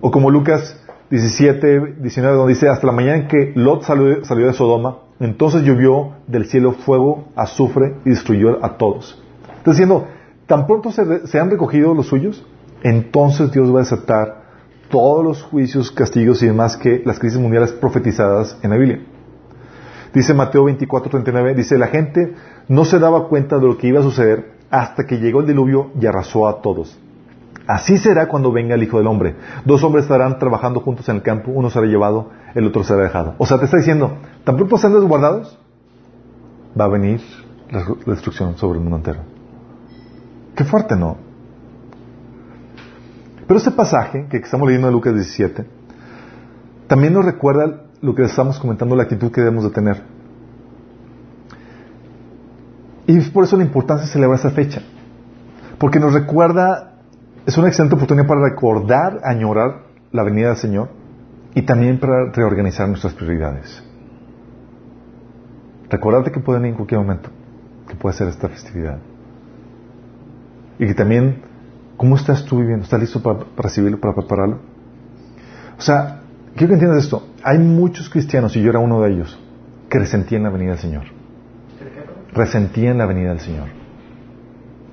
[0.00, 0.81] o como Lucas
[1.12, 6.14] 17, 19, donde dice, hasta la mañana en que Lot salió, de Sodoma, entonces llovió
[6.26, 9.22] del cielo fuego, azufre y destruyó a todos.
[9.58, 10.06] Está diciendo,
[10.46, 12.46] tan pronto se han recogido los suyos,
[12.82, 14.42] entonces Dios va a desatar
[14.88, 19.02] todos los juicios, castigos y demás que las crisis mundiales profetizadas en la Biblia.
[20.14, 22.34] Dice Mateo 24, 39, dice, la gente
[22.68, 25.90] no se daba cuenta de lo que iba a suceder hasta que llegó el diluvio
[26.00, 26.98] y arrasó a todos.
[27.66, 29.36] Así será cuando venga el Hijo del Hombre.
[29.64, 33.34] Dos hombres estarán trabajando juntos en el campo, uno será llevado, el otro será dejado.
[33.38, 35.58] O sea, te está diciendo, tan pronto sean desguardados,
[36.78, 37.20] va a venir
[37.70, 39.20] la destrucción sobre el mundo entero.
[40.54, 41.16] Qué fuerte, ¿no?
[43.46, 45.66] Pero este pasaje que estamos leyendo de Lucas 17
[46.86, 50.02] también nos recuerda lo que estamos comentando, la actitud que debemos de tener.
[53.06, 54.82] Y es por eso la importancia de celebrar esta fecha.
[55.78, 56.91] Porque nos recuerda,
[57.46, 59.82] es una excelente oportunidad para recordar, añorar
[60.12, 60.88] la venida del Señor
[61.54, 63.82] y también para reorganizar nuestras prioridades.
[65.90, 67.30] Recordarte que puede venir en cualquier momento,
[67.88, 68.98] que puede ser esta festividad.
[70.78, 71.42] Y que también,
[71.96, 72.84] ¿cómo estás tú viviendo?
[72.84, 74.60] ¿Estás listo para, para recibirlo, para prepararlo?
[75.76, 76.22] O sea,
[76.54, 77.26] quiero que entiendas esto.
[77.42, 79.38] Hay muchos cristianos, y yo era uno de ellos,
[79.90, 81.04] que resentían la venida del Señor.
[82.32, 83.68] Resentían la venida del Señor.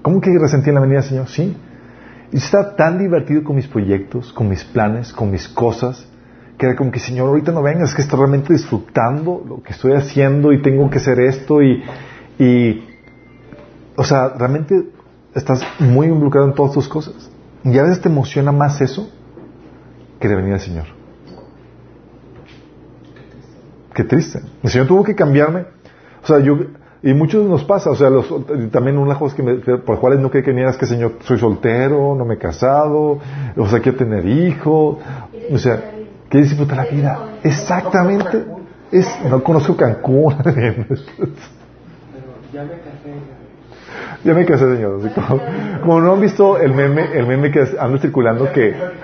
[0.02, 1.28] ¿Cómo que resentían la venida del Señor?
[1.30, 1.56] Sí.
[2.32, 6.06] Y estaba tan divertido con mis proyectos, con mis planes, con mis cosas,
[6.58, 9.72] que era como que, Señor, ahorita no vengas, es que estoy realmente disfrutando lo que
[9.72, 11.84] estoy haciendo y tengo que hacer esto y,
[12.38, 12.84] y
[13.96, 14.90] o sea, realmente
[15.34, 17.32] estás muy involucrado en todas tus cosas.
[17.64, 19.10] Y a veces te emociona más eso
[20.20, 20.86] que la venida del Señor.
[23.94, 24.40] Qué triste.
[24.64, 25.66] El Señor tuvo que cambiarme.
[26.24, 26.58] O sea, yo,
[27.02, 28.28] y muchos nos pasa, o sea, los,
[28.72, 31.14] también una cosa que me, por las cuales no quería que viniera es que, Señor,
[31.22, 33.20] soy soltero, no me he casado,
[33.56, 35.00] o sea, quiero tener hijo,
[35.50, 35.82] o sea,
[36.28, 37.30] quiero disfrutar la vida.
[37.42, 38.46] Exactamente.
[38.92, 40.36] Es, no conozco Cancún.
[42.52, 43.14] Ya me casé.
[44.24, 44.34] ya.
[44.34, 45.02] me casé, Señor.
[45.06, 45.40] Así como,
[45.82, 48.96] como no han visto el meme, el meme que anda circulando que, Ya me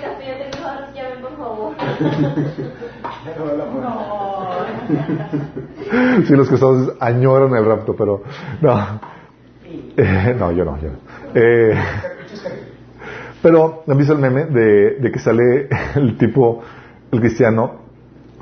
[0.00, 1.74] casé, ya tengo hijos, ya ven por favor.
[6.26, 8.22] Sí, los casados añoran el rapto, pero
[8.60, 9.00] no.
[9.96, 10.98] Eh, no, yo no, yo no.
[11.34, 11.74] Eh,
[13.42, 16.62] pero, ¿han visto el meme de, de que sale el tipo,
[17.10, 17.80] el cristiano,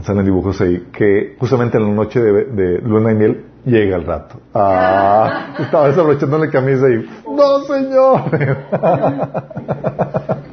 [0.03, 4.05] salen dibujos ahí, que justamente en la noche de, de luna y miel llega el
[4.05, 4.40] rapto?
[4.55, 8.22] Ah, estaba desabrochando la camisa y, ¡No, señor!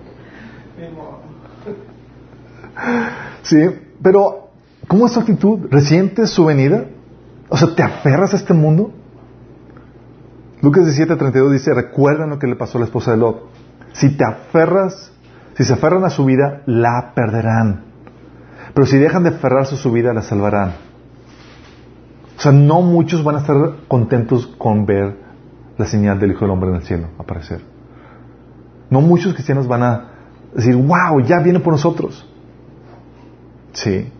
[3.44, 3.58] Sí,
[4.02, 4.45] pero
[4.88, 5.68] ¿cómo es tu actitud?
[5.70, 6.86] ¿Resientes su venida?
[7.50, 8.92] O sea, ¿te aferras a este mundo?
[10.62, 13.50] Lucas 17:32 dice, recuerdan lo que le pasó a la esposa de Lot.
[13.94, 15.12] Si te aferras,
[15.56, 17.84] si se aferran a su vida, la perderán.
[18.74, 20.74] Pero si dejan de aferrarse a su vida, la salvarán.
[22.38, 23.56] O sea, no muchos van a estar
[23.88, 25.18] contentos con ver
[25.78, 27.62] la señal del Hijo del Hombre en el cielo aparecer.
[28.90, 30.06] No muchos cristianos van a
[30.54, 32.28] decir, wow, ya viene por nosotros.
[33.74, 34.12] Sí.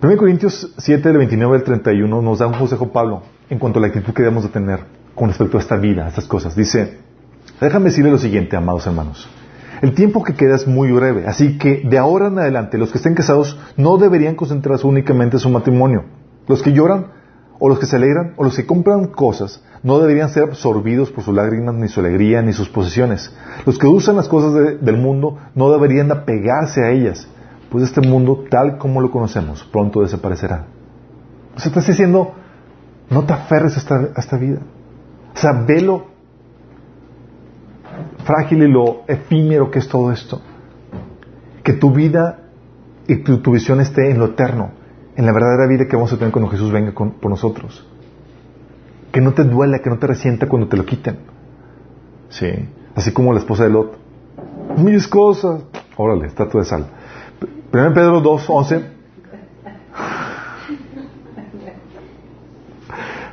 [0.00, 3.82] 1 Corintios 7, del 29 al 31 nos da un consejo Pablo en cuanto a
[3.82, 4.80] la actitud que debemos de tener
[5.14, 6.54] con respecto a esta vida, a estas cosas.
[6.54, 6.98] Dice,
[7.60, 9.28] Déjame decirle lo siguiente, amados hermanos.
[9.82, 12.98] El tiempo que queda es muy breve, así que de ahora en adelante los que
[12.98, 16.04] estén casados no deberían concentrarse únicamente en su matrimonio.
[16.46, 17.06] Los que lloran
[17.58, 21.24] o los que se alegran o los que compran cosas no deberían ser absorbidos por
[21.24, 23.32] sus lágrimas, ni su alegría, ni sus posesiones.
[23.66, 27.26] Los que usan las cosas de- del mundo no deberían apegarse a ellas,
[27.70, 30.66] pues este mundo, tal como lo conocemos, pronto desaparecerá.
[31.54, 32.34] O sea, estás diciendo,
[33.10, 34.60] no te aferres a esta, vida.
[35.34, 36.06] O sea, velo
[38.24, 40.40] frágil y lo efímero que es todo esto.
[41.62, 42.40] Que tu vida
[43.06, 44.70] y tu, visión esté en lo eterno,
[45.16, 47.86] en la verdadera vida que vamos a tener cuando Jesús venga por nosotros.
[49.12, 51.18] Que no te duela, que no te resienta cuando te lo quiten.
[52.28, 52.50] Sí.
[52.94, 53.96] Así como la esposa de Lot.
[54.76, 55.62] Mis cosas.
[55.96, 56.86] Órale, estatua de sal.
[57.40, 58.98] 1 Pedro 2, 11.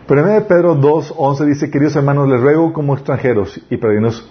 [0.07, 4.29] 1 Pedro 2, 11 dice, queridos hermanos, les ruego como extranjeros y peregrinos,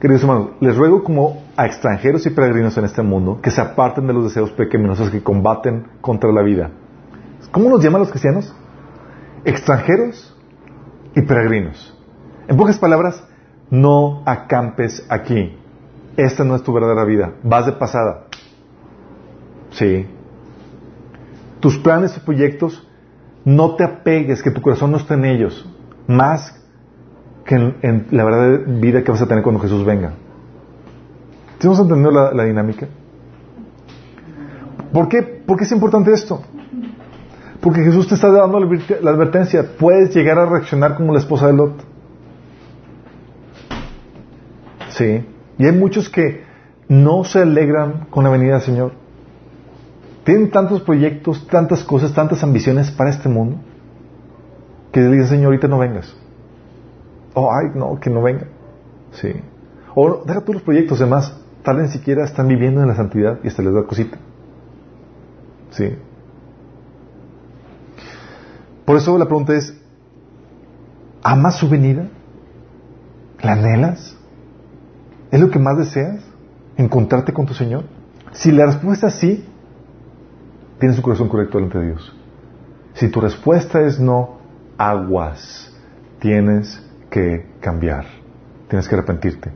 [0.00, 4.06] queridos hermanos, les ruego como a extranjeros y peregrinos en este mundo, que se aparten
[4.06, 6.70] de los deseos pecaminosos que combaten contra la vida.
[7.50, 8.54] ¿Cómo nos llaman los cristianos?
[9.44, 10.36] Extranjeros
[11.16, 11.98] y peregrinos.
[12.46, 13.24] En pocas palabras,
[13.70, 15.58] no acampes aquí.
[16.16, 17.32] Esta no es tu verdadera vida.
[17.42, 18.26] Vas de pasada.
[19.74, 20.06] Sí.
[21.60, 22.86] Tus planes y proyectos,
[23.44, 25.68] no te apegues, que tu corazón no esté en ellos.
[26.06, 26.60] Más
[27.44, 30.12] que en, la verdadera vida que vas a tener cuando Jesús venga.
[31.58, 32.86] ¿Sí entendido la, la dinámica?
[34.92, 35.22] ¿Por qué?
[35.22, 36.42] ¿Por qué es importante esto?
[37.60, 39.64] Porque Jesús te está dando la advertencia.
[39.78, 41.84] Puedes llegar a reaccionar como la esposa de Lot.
[44.90, 45.26] Sí.
[45.58, 46.44] Y hay muchos que
[46.88, 49.03] no se alegran con la venida del Señor.
[50.24, 53.58] Tienen tantos proyectos, tantas cosas, tantas ambiciones para este mundo,
[54.90, 56.14] que le dicen, Señor, ahorita no vengas.
[57.34, 58.46] Oh, ay, no, que no venga.
[59.12, 59.32] Sí.
[59.94, 63.38] O deja tú los proyectos, además, tal vez ni siquiera están viviendo en la santidad
[63.42, 64.18] y hasta les da cosita.
[65.70, 65.94] Sí.
[68.84, 69.78] Por eso la pregunta es,
[71.22, 72.08] ¿amas su venida?
[73.42, 74.16] ¿La anhelas?
[75.30, 76.24] ¿Es lo que más deseas?
[76.76, 77.84] ¿Encontrarte con tu Señor?
[78.32, 79.44] Si la respuesta es sí,
[80.78, 82.16] tienes un corazón correcto delante de Dios.
[82.94, 84.38] Si tu respuesta es no,
[84.78, 85.72] aguas.
[86.20, 88.06] Tienes que cambiar.
[88.68, 89.50] Tienes que arrepentirte.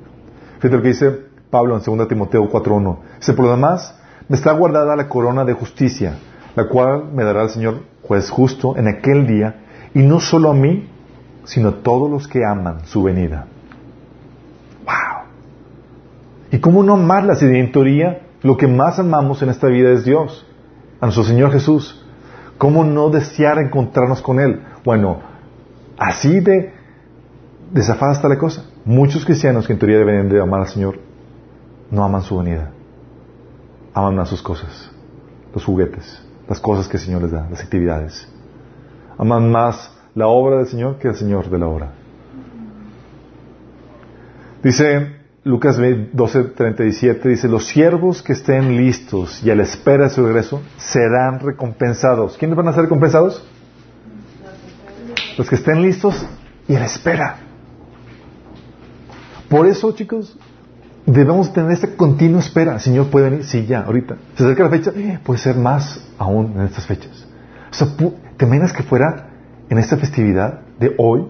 [0.56, 2.98] Fíjate lo que dice Pablo en 2 Timoteo 4.1.
[3.18, 3.94] Dice, por lo demás,
[4.28, 6.18] me está guardada la corona de justicia,
[6.54, 9.60] la cual me dará el Señor juez justo en aquel día,
[9.94, 10.88] y no solo a mí,
[11.44, 13.46] sino a todos los que aman su venida.
[14.84, 15.24] ¡Wow!
[16.52, 17.72] ¿Y cómo no amarla si en
[18.42, 20.46] lo que más amamos en esta vida es Dios,
[21.00, 22.04] a nuestro Señor Jesús?
[22.58, 24.62] ¿Cómo no desear encontrarnos con Él?
[24.84, 25.20] Bueno,
[25.96, 26.72] así de
[27.70, 28.64] desafada está la cosa.
[28.84, 30.98] Muchos cristianos que en teoría deben de amar al Señor
[31.90, 32.70] no aman su venida.
[33.94, 34.90] Aman más sus cosas,
[35.54, 38.28] los juguetes, las cosas que el Señor les da, las actividades.
[39.16, 41.92] Aman más la obra del Señor que el Señor de la obra.
[44.62, 50.24] Dice Lucas 12:37, dice, los siervos que estén listos y a la espera de su
[50.24, 52.36] regreso serán recompensados.
[52.36, 53.46] ¿Quiénes van a ser recompensados?
[55.36, 56.26] Los que estén listos
[56.66, 57.36] y a la espera.
[59.48, 60.36] Por eso, chicos,
[61.06, 62.78] debemos tener esta continua espera.
[62.80, 64.16] Señor puede venir, sí, ya, ahorita.
[64.34, 67.26] Se acerca la fecha, eh, puede ser más aún en estas fechas.
[67.70, 67.88] O sea,
[68.36, 69.30] ¿te imaginas que fuera
[69.70, 71.28] en esta festividad de hoy,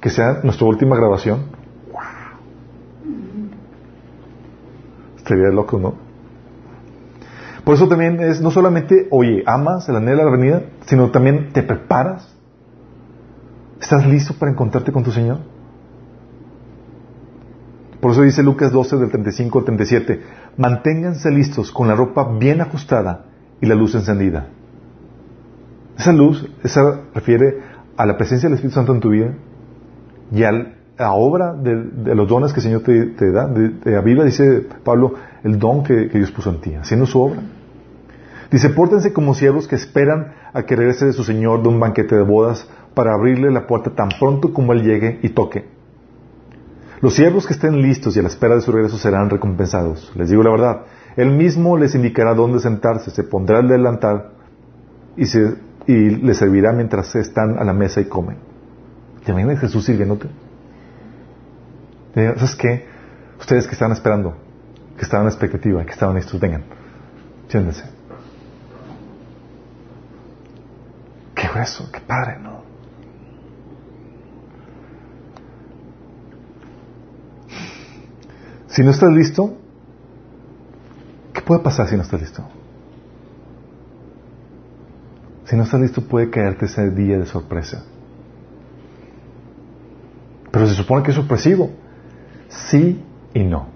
[0.00, 1.51] que sea nuestra última grabación?
[5.22, 5.94] Estaría loco, ¿no?
[7.64, 11.52] Por eso también es, no solamente, oye, amas el anhelo de la venida, sino también
[11.52, 12.28] te preparas.
[13.80, 15.38] ¿Estás listo para encontrarte con tu Señor?
[18.00, 20.22] Por eso dice Lucas 12 del 35 al 37,
[20.56, 23.26] manténganse listos con la ropa bien ajustada
[23.60, 24.48] y la luz encendida.
[25.96, 27.60] Esa luz, esa refiere
[27.96, 29.34] a la presencia del Espíritu Santo en tu vida
[30.32, 33.48] y a la obra de, los dones que el Señor te, da.
[33.48, 37.40] De, de Biblia dice Pablo, el don que, Dios puso en ti, haciendo su obra.
[38.52, 42.14] Dice, pórtense como siervos que esperan a que regrese de su Señor de un banquete
[42.14, 45.64] de bodas para abrirle la puerta tan pronto como Él llegue y toque.
[47.00, 50.12] Los siervos que estén listos y a la espera de su regreso serán recompensados.
[50.14, 50.82] Les digo la verdad,
[51.16, 54.34] Él mismo les indicará dónde sentarse, se pondrá el delantal
[55.16, 55.94] y
[56.28, 58.36] les servirá mientras están a la mesa y comen.
[59.24, 60.28] ¿Te imaginas Jesús sirviéndote?
[62.14, 62.58] ¿Sabes?
[63.38, 64.36] Ustedes que estaban esperando,
[64.96, 66.64] que estaban en expectativa, que estaban listos, vengan,
[67.48, 67.84] siéntense.
[71.34, 72.62] Qué grueso, qué padre, ¿no?
[78.68, 79.58] Si no estás listo,
[81.34, 82.42] ¿qué puede pasar si no estás listo?
[85.44, 87.84] Si no estás listo puede caerte ese día de sorpresa.
[90.50, 91.70] Pero se supone que es sorpresivo.
[92.70, 93.02] Sí
[93.34, 93.68] y no.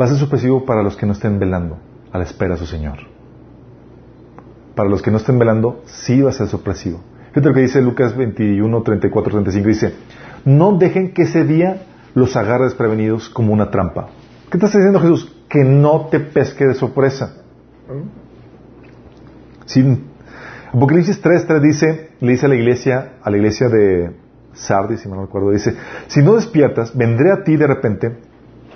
[0.00, 1.78] Va a ser sorpresivo para los que no estén velando
[2.12, 2.98] a la espera de su Señor.
[4.74, 7.00] Para los que no estén velando, sí va a ser sorpresivo.
[7.30, 9.68] Fíjate lo que dice Lucas 21, 34, 35.
[9.68, 9.94] Dice,
[10.44, 11.82] no dejen que ese día
[12.14, 14.08] los agarre desprevenidos como una trampa.
[14.50, 15.34] ¿Qué está diciendo Jesús?
[15.48, 17.36] Que no te pesque de sorpresa.
[19.66, 20.04] Sí.
[20.72, 24.16] Apocalipsis 3, 3 dice, le dice a la iglesia, a la iglesia de
[24.58, 25.76] Sardis, si no me acuerdo, dice,
[26.08, 28.18] si no despiertas, vendré a ti de repente,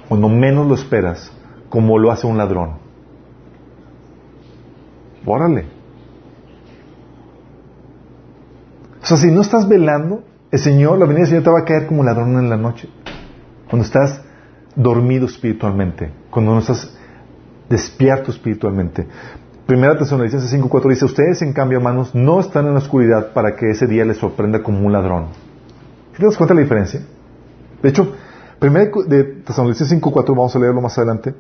[0.09, 1.33] cuando menos lo esperas,
[1.69, 2.79] como lo hace un ladrón.
[5.25, 5.67] Órale.
[9.03, 11.65] O sea, si no estás velando, el Señor, la venida del Señor te va a
[11.65, 12.89] caer como ladrón en la noche.
[13.69, 14.23] Cuando estás
[14.77, 16.97] dormido espiritualmente, cuando no estás
[17.69, 19.07] despierto espiritualmente.
[19.67, 23.71] Primera Tesalonicenses 5.4 dice, ustedes en cambio, hermanos, no están en la oscuridad para que
[23.71, 25.29] ese día les sorprenda como un ladrón.
[26.17, 27.01] ¿Te das cuenta la diferencia?
[27.83, 28.15] De hecho,
[28.59, 31.35] primera de Tesalonicenses 5.4, vamos a leerlo más adelante,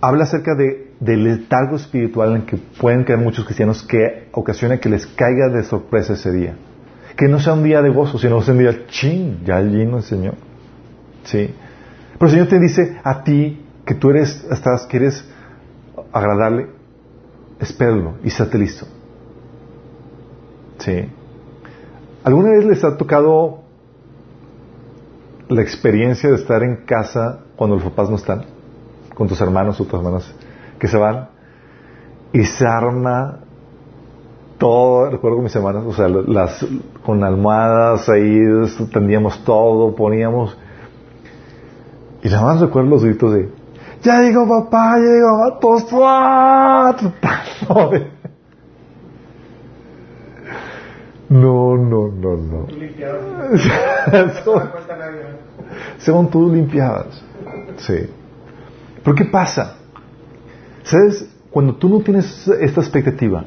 [0.00, 4.88] habla acerca de, del letargo espiritual en que pueden caer muchos cristianos que ocasiona que
[4.88, 6.56] les caiga de sorpresa ese día.
[7.16, 9.98] Que no sea un día de gozo, sino sea un día chin, ya allí no
[9.98, 10.34] el Señor.
[11.24, 11.54] ¿Sí?
[12.18, 15.24] Pero el Señor te dice a ti que tú eres, estás, quieres
[16.12, 16.68] agradarle,
[17.60, 18.86] espéralo y estate listo.
[20.78, 21.08] ¿Sí?
[22.24, 23.58] ¿Alguna vez les ha tocado
[25.48, 28.46] la experiencia de estar en casa cuando los papás no están?
[29.14, 30.34] Con tus hermanos o tus hermanas
[30.78, 31.28] que se van
[32.32, 33.40] y se arma
[34.58, 36.66] todo, recuerdo con mis hermanas, o sea, las,
[37.04, 38.40] con almohadas ahí
[38.92, 40.56] tendíamos todo, poníamos,
[42.22, 43.50] y nada más recuerdo los gritos de,
[44.02, 45.84] ya digo papá, ya digo mamá, todos,
[51.28, 52.64] No, no, no, no.
[52.66, 53.20] Tú limpiabas.
[53.62, 53.64] Son-
[54.12, 55.98] No se da cuenta nadie, ¿no?
[55.98, 57.22] Según tú limpiadas.
[57.78, 57.94] Sí.
[59.02, 59.76] ¿Pero qué pasa?
[60.82, 61.28] ¿Sabes?
[61.50, 63.44] Cuando tú no tienes esta expectativa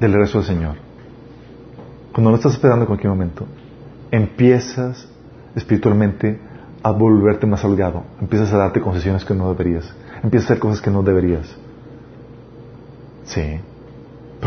[0.00, 0.76] del regreso del Señor,
[2.12, 3.46] cuando no estás esperando en cualquier momento,
[4.10, 5.08] empiezas
[5.56, 6.38] espiritualmente
[6.82, 10.80] a volverte más holgado, empiezas a darte concesiones que no deberías, empiezas a hacer cosas
[10.80, 11.54] que no deberías.
[13.24, 13.58] Sí.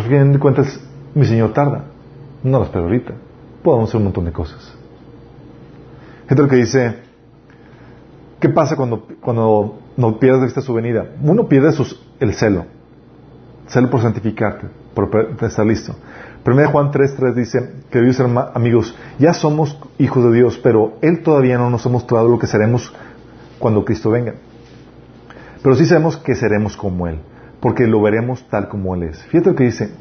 [0.07, 0.79] Fin de cuentas,
[1.17, 1.85] mi Señor tarda.
[2.43, 3.13] No lo espero ahorita.
[3.63, 4.73] Podemos hacer un montón de cosas.
[6.27, 6.95] Gente lo que dice,
[8.39, 11.05] ¿qué pasa cuando, cuando no pierdes de vista su venida?
[11.23, 12.65] Uno pierde sus, el celo.
[13.67, 15.09] Celo por santificarte, por
[15.41, 15.95] estar listo.
[16.45, 21.57] 1 Juan 3.3 dice, queridos herma- amigos, ya somos hijos de Dios, pero Él todavía
[21.57, 22.93] no nos ha mostrado lo que seremos
[23.59, 24.35] cuando Cristo venga.
[25.61, 27.19] Pero sí sabemos que seremos como Él,
[27.59, 29.21] porque lo veremos tal como Él es.
[29.23, 29.91] Fíjate lo que dice,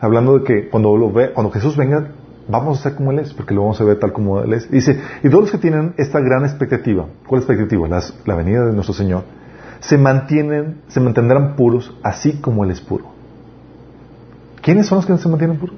[0.00, 2.08] hablando de que cuando, lo ve, cuando Jesús venga,
[2.48, 4.70] vamos a ser como Él es, porque lo vamos a ver tal como Él es.
[4.70, 7.88] Dice, y todos los que tienen esta gran expectativa, ¿cuál expectativa?
[7.88, 9.24] Las- la venida de nuestro Señor,
[9.80, 13.06] se mantienen, se mantendrán puros, así como Él es puro.
[14.62, 15.76] ¿Quiénes son los que se mantienen puros?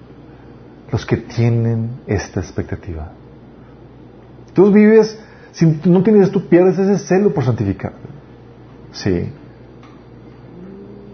[0.90, 3.12] Los que tienen esta expectativa.
[4.54, 5.18] Tú vives,
[5.52, 7.92] si no tienes, tú pierdes ese celo por santificar.
[8.92, 9.30] Sí.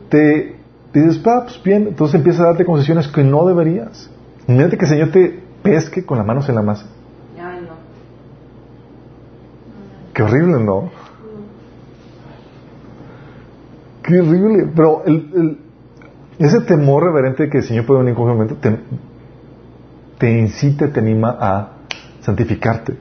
[0.08, 0.55] Te
[1.00, 4.10] dices, ah, pues bien, entonces empiezas a darte concesiones que no deberías.
[4.48, 6.86] Imagínate que el Señor te pesque con las manos en la masa.
[7.38, 7.74] Ay, no.
[10.14, 10.90] Qué horrible, ¿no?
[14.02, 14.70] Qué horrible.
[14.74, 15.58] Pero el, el-
[16.38, 18.78] ese temor reverente de que el Señor puede venir en cualquier momento te,
[20.18, 21.68] te incita, te anima a
[22.20, 22.94] santificarte.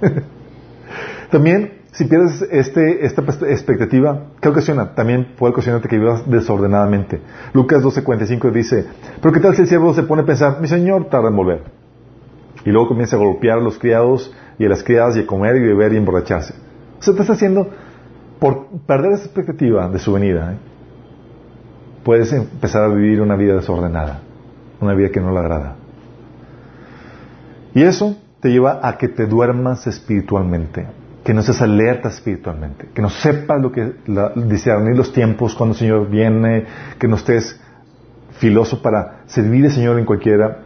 [1.30, 4.94] También, si pierdes este, esta expectativa, ¿qué ocasiona?
[4.94, 7.22] También puede ocasionarte que vivas desordenadamente.
[7.54, 8.86] Lucas 12:45 dice,
[9.22, 11.62] pero ¿qué tal si el siervo se pone a pensar, mi Señor tarda en volver?
[12.66, 15.56] Y luego comienza a golpear a los criados y a las criadas y a comer
[15.56, 16.52] y beber y emborracharse.
[17.00, 17.70] O sea, te está haciendo,
[18.40, 20.56] por perder esa expectativa de su venida, ¿eh?
[22.04, 24.20] puedes empezar a vivir una vida desordenada,
[24.82, 25.76] una vida que no le agrada.
[27.74, 30.86] Y eso te lleva a que te duermas espiritualmente,
[31.26, 35.72] que no estés alerta espiritualmente, que no sepas lo que la, discernir los tiempos cuando
[35.72, 36.64] el Señor viene,
[37.00, 37.60] que no estés
[38.38, 40.58] filoso para servir al Señor en cualquiera,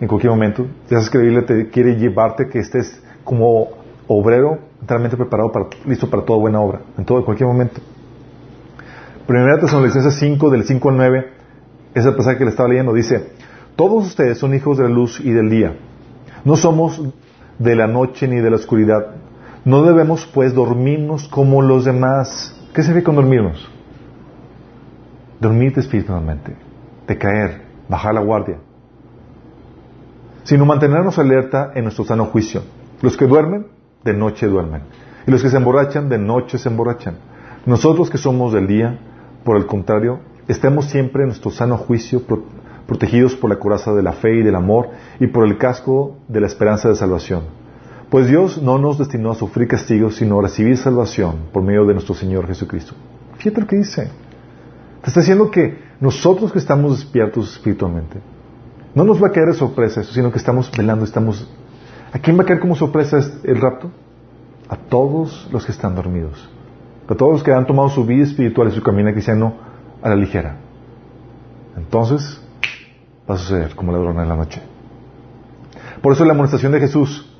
[0.00, 0.64] en cualquier momento.
[0.84, 3.70] Ya sabes que la Biblia te quiere llevarte que estés como
[4.06, 7.80] obrero enteramente preparado, para, listo para toda buena obra, en todo, en cualquier momento.
[9.26, 11.26] Primera Tesalonicenses 5, del 5 al 9,
[11.94, 13.32] ese pasaje que le estaba leyendo, dice,
[13.74, 15.76] todos ustedes son hijos de la luz y del día.
[16.44, 17.02] No somos
[17.58, 19.25] de la noche ni de la oscuridad.
[19.66, 22.54] No debemos, pues, dormirnos como los demás.
[22.72, 23.68] ¿Qué se ve con dormirnos?
[25.40, 26.54] Dormirte espiritualmente,
[27.08, 28.58] de caer, bajar la guardia,
[30.44, 32.62] sino mantenernos alerta en nuestro sano juicio.
[33.02, 33.66] Los que duermen,
[34.04, 34.82] de noche duermen.
[35.26, 37.16] Y los que se emborrachan, de noche se emborrachan.
[37.66, 39.00] Nosotros que somos del día,
[39.42, 42.22] por el contrario, estemos siempre en nuestro sano juicio,
[42.86, 46.40] protegidos por la coraza de la fe y del amor y por el casco de
[46.40, 47.65] la esperanza de salvación.
[48.10, 51.94] Pues Dios no nos destinó a sufrir castigo, sino a recibir salvación por medio de
[51.94, 52.94] nuestro Señor Jesucristo.
[53.38, 54.10] Fíjate lo que dice.
[55.02, 58.20] Te está diciendo que nosotros que estamos despiertos espiritualmente,
[58.94, 61.48] no nos va a caer de sorpresa eso, sino que estamos velando, estamos...
[62.12, 63.90] ¿A quién va a caer como sorpresa el rapto?
[64.68, 66.48] A todos los que están dormidos.
[67.08, 69.54] A todos los que han tomado su vida espiritual y su camino cristiano
[70.00, 70.56] a la ligera.
[71.76, 72.40] Entonces,
[73.28, 74.62] va a suceder como ladrón en la noche.
[76.00, 77.35] Por eso la amonestación de Jesús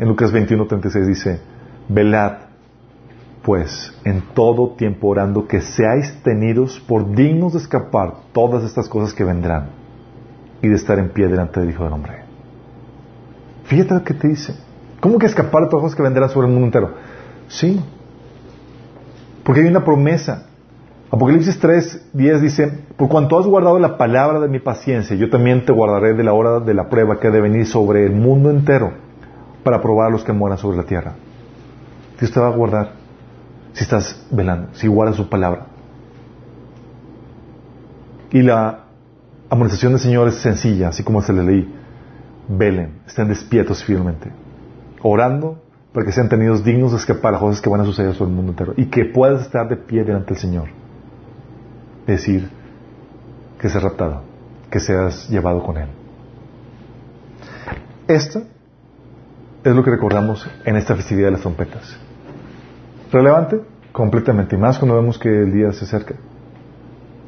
[0.00, 1.40] en Lucas 21:36 dice,
[1.88, 2.32] velad
[3.42, 9.14] pues en todo tiempo orando que seáis tenidos por dignos de escapar todas estas cosas
[9.14, 9.68] que vendrán
[10.62, 12.22] y de estar en pie delante del Hijo del Hombre.
[13.64, 14.54] Fíjate lo que te dice.
[15.00, 16.94] ¿Cómo que escapar todas las cosas que vendrán sobre el mundo entero?
[17.48, 17.80] Sí.
[19.42, 20.46] Porque hay una promesa.
[21.10, 25.64] Apocalipsis 3, 10 dice, por cuanto has guardado la palabra de mi paciencia, yo también
[25.64, 28.50] te guardaré de la hora de la prueba que ha de venir sobre el mundo
[28.50, 29.09] entero
[29.62, 31.14] para probar a los que moran sobre la tierra.
[32.18, 32.92] Dios te va a guardar
[33.72, 35.66] si estás velando, si guardas su palabra.
[38.32, 38.84] Y la
[39.48, 41.74] amonestación del Señor es sencilla, así como se le leí.
[42.48, 44.30] Velen, estén despiertos firmemente,
[45.02, 48.30] orando para que sean tenidos dignos de escapar a cosas que van a suceder sobre
[48.30, 50.68] el mundo entero y que puedas estar de pie delante del Señor.
[52.06, 52.48] Decir
[53.58, 54.22] que seas raptado,
[54.70, 55.88] que seas llevado con Él.
[58.08, 58.42] Esto
[59.62, 61.96] es lo que recordamos en esta festividad de las trompetas.
[63.12, 63.60] ¿Relevante?
[63.92, 64.56] Completamente.
[64.56, 66.14] Y más cuando vemos que el día se acerca.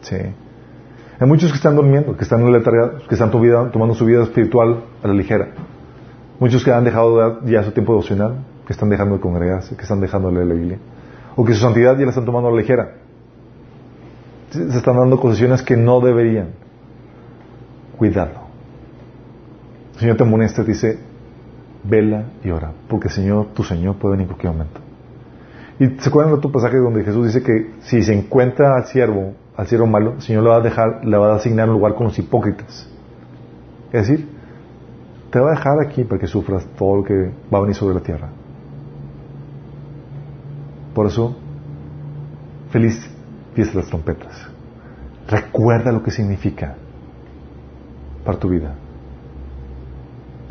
[0.02, 0.16] Sí.
[0.16, 2.60] Hay muchos que están durmiendo, que están en la
[3.08, 5.48] que están tomando su vida espiritual a la ligera.
[6.40, 10.00] Muchos que han dejado ya su tiempo devocional, que están dejando de congregarse, que están
[10.00, 10.78] dejando de la Biblia.
[11.36, 12.94] O que su santidad ya la están tomando a la ligera.
[14.50, 16.50] Se están dando concesiones que no deberían.
[17.96, 18.32] Cuidado.
[19.94, 20.98] El Señor te amonesta, dice,
[21.84, 24.80] vela y ora, porque Señor, tu Señor, puede venir en cualquier momento.
[25.78, 29.32] Y se acuerdan de otro pasaje donde Jesús dice que si se encuentra al siervo,
[29.56, 31.94] al siervo malo, el Señor le va a dejar, le va a asignar un lugar
[31.94, 32.88] con los hipócritas.
[33.92, 34.28] Es decir,
[35.30, 37.94] te va a dejar aquí para que sufras todo lo que va a venir sobre
[37.94, 38.28] la tierra.
[40.94, 41.34] Por eso,
[42.70, 43.10] feliz
[43.54, 44.48] fiesta de las trompetas.
[45.28, 46.76] Recuerda lo que significa
[48.24, 48.74] para tu vida.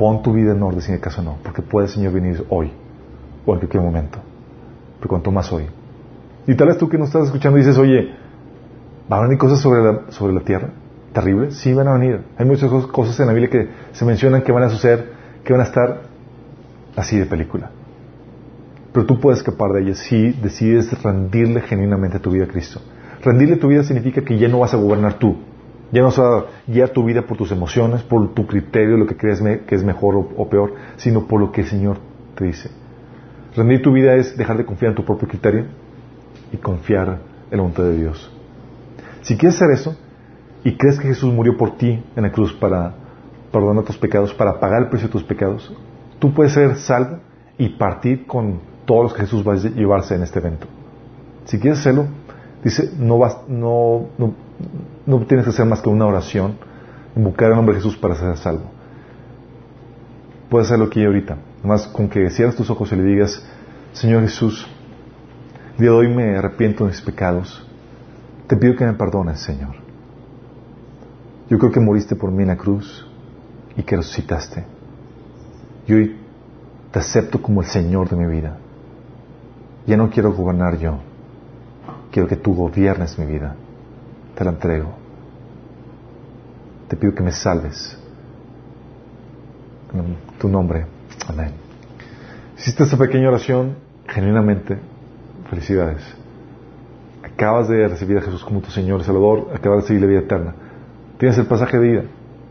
[0.02, 2.44] Pon tu vida en orden si en el caso no, porque puede el Señor venir
[2.50, 2.72] hoy
[3.46, 4.18] o en cualquier momento.
[4.98, 5.68] Pero cuanto más hoy.
[6.48, 8.10] Y tal vez tú que nos estás escuchando dices, oye,
[9.08, 10.70] ¿van a venir cosas sobre la, sobre la tierra?
[11.14, 11.56] ¿Terribles?
[11.56, 12.20] Sí, van a venir.
[12.36, 15.62] Hay muchas cosas en la Biblia que se mencionan que van a suceder, que van
[15.62, 16.02] a estar
[16.96, 17.70] así de película.
[18.92, 22.82] Pero tú puedes escapar de ellas si decides rendirle genuinamente tu vida a Cristo.
[23.24, 25.38] Rendirle tu vida significa que ya no vas a gobernar tú.
[25.92, 29.18] Ya no vas a guiar tu vida por tus emociones, por tu criterio, lo que
[29.18, 31.98] crees que es mejor o, peor, sino por lo que el Señor
[32.36, 32.70] te dice.
[33.56, 35.66] Rendir tu vida es dejar de confiar en tu propio criterio
[36.54, 37.20] y confiar
[37.50, 38.32] en la voluntad de Dios.
[39.22, 39.98] Si quieres hacer eso
[40.64, 42.94] y crees que Jesús murió por ti en la cruz para
[43.52, 45.74] perdonar tus pecados, para pagar el precio de tus pecados,
[46.20, 47.20] tú puedes ser salvo
[47.58, 50.68] y partir con todos los que Jesús va a llevarse en este evento.
[51.46, 52.08] Si quieres hacerlo,
[52.64, 54.08] dice, no, vas, no,
[55.06, 56.58] no tienes que hacer más que una oración,
[57.16, 58.66] invocar el nombre de Jesús para ser salvo.
[60.50, 61.38] Puedes hacerlo aquí y ahorita.
[61.64, 63.44] Más con que cierres tus ojos y le digas,
[63.94, 64.68] Señor Jesús,
[65.78, 67.66] día de hoy me arrepiento de mis pecados.
[68.48, 69.76] Te pido que me perdones, Señor.
[71.50, 73.06] Yo creo que moriste por mí en la cruz
[73.76, 74.66] y que resucitaste.
[75.88, 76.18] Y hoy
[76.92, 78.58] te acepto como el Señor de mi vida.
[79.86, 81.00] Ya no quiero gobernar yo.
[82.12, 83.56] Quiero que tú gobiernes mi vida.
[84.42, 84.90] Te la entrego.
[86.88, 87.96] Te pido que me salves.
[89.94, 90.88] En tu nombre.
[91.28, 91.52] Amén.
[92.58, 93.76] Hiciste esta pequeña oración
[94.08, 94.80] genuinamente.
[95.48, 96.02] Felicidades.
[97.22, 99.50] Acabas de recibir a Jesús como tu Señor y Salvador.
[99.54, 100.56] Acabas de recibir la vida eterna.
[101.20, 102.04] Tienes el pasaje de vida.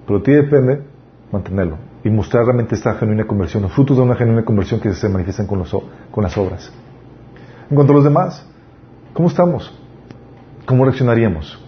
[0.07, 0.85] Pero a ti depende
[1.33, 5.09] mantenerlo y mostrar realmente esta genuina conversión, los frutos de una genuina conversión que se
[5.09, 6.73] manifiestan con, con las obras.
[7.69, 8.47] En cuanto a los demás,
[9.13, 9.77] ¿cómo estamos?
[10.67, 11.67] ¿Cómo reaccionaríamos?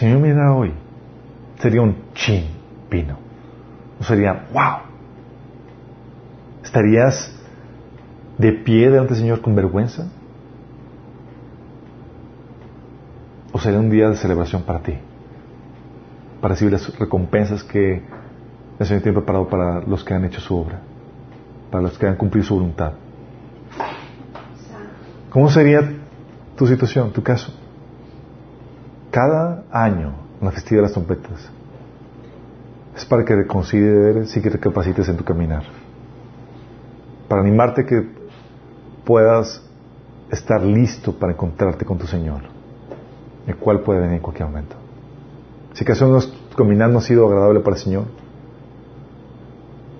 [0.00, 0.72] Si me mirara hoy,
[1.58, 2.46] sería un chin.
[2.90, 3.18] vino?
[3.98, 4.78] ¿No sería, wow?
[6.64, 7.30] ¿Estarías
[8.38, 10.08] de pie delante del Señor con vergüenza?
[13.52, 14.94] ¿O sería un día de celebración para ti?
[16.40, 18.02] Para recibir las recompensas que
[18.78, 20.80] el Señor tiene preparado para los que han hecho su obra,
[21.70, 22.94] para los que han cumplido su voluntad.
[25.28, 25.92] ¿Cómo sería
[26.56, 27.59] tu situación, tu caso?
[29.10, 31.50] Cada año, la festividad de las trompetas,
[32.96, 35.64] es para que reconsideres y que recapacites en tu caminar.
[37.28, 38.08] Para animarte que
[39.04, 39.62] puedas
[40.30, 42.42] estar listo para encontrarte con tu Señor,
[43.46, 44.76] el cual puede venir en cualquier momento.
[45.72, 48.04] Si acaso nuestro caminar no ha sido agradable para el Señor,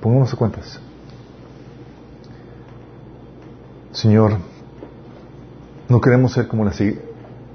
[0.00, 0.80] pongámonos a cuentas.
[3.92, 4.34] Señor,
[5.88, 6.80] no queremos ser como las,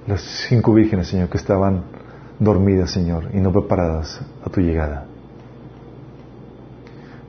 [0.07, 1.83] las cinco vírgenes, Señor, que estaban
[2.39, 5.05] dormidas, Señor, y no preparadas a tu llegada.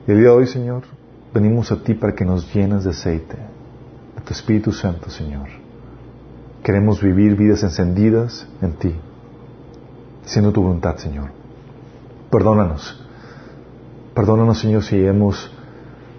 [0.07, 0.83] Y el día de hoy, Señor,
[1.33, 3.35] venimos a ti para que nos llenes de aceite,
[4.15, 5.47] de tu Espíritu Santo, Señor.
[6.63, 8.95] Queremos vivir vidas encendidas en ti,
[10.25, 11.31] siendo tu voluntad, Señor.
[12.29, 13.03] Perdónanos.
[14.13, 15.51] Perdónanos, Señor, si hemos,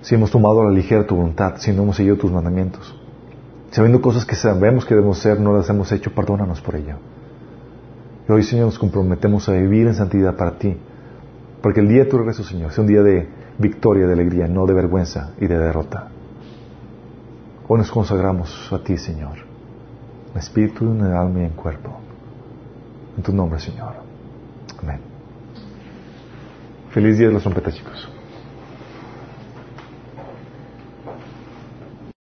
[0.02, 2.94] si hemos tomado a la ligera tu voluntad, si no hemos seguido tus mandamientos.
[3.70, 6.96] Sabiendo cosas que sabemos que debemos ser, no las hemos hecho, perdónanos por ello.
[8.28, 10.76] Y hoy, Señor, nos comprometemos a vivir en santidad para ti.
[11.62, 14.64] Porque el día de tu regreso, Señor, sea un día de victoria, de alegría, no
[14.66, 16.08] de vergüenza y de derrota.
[17.66, 19.36] Hoy nos consagramos a ti, Señor,
[20.32, 21.98] en espíritu, en alma y en cuerpo.
[23.16, 23.94] En tu nombre, Señor.
[24.82, 25.00] Amén.
[26.90, 28.08] Feliz día de los trompetas, chicos.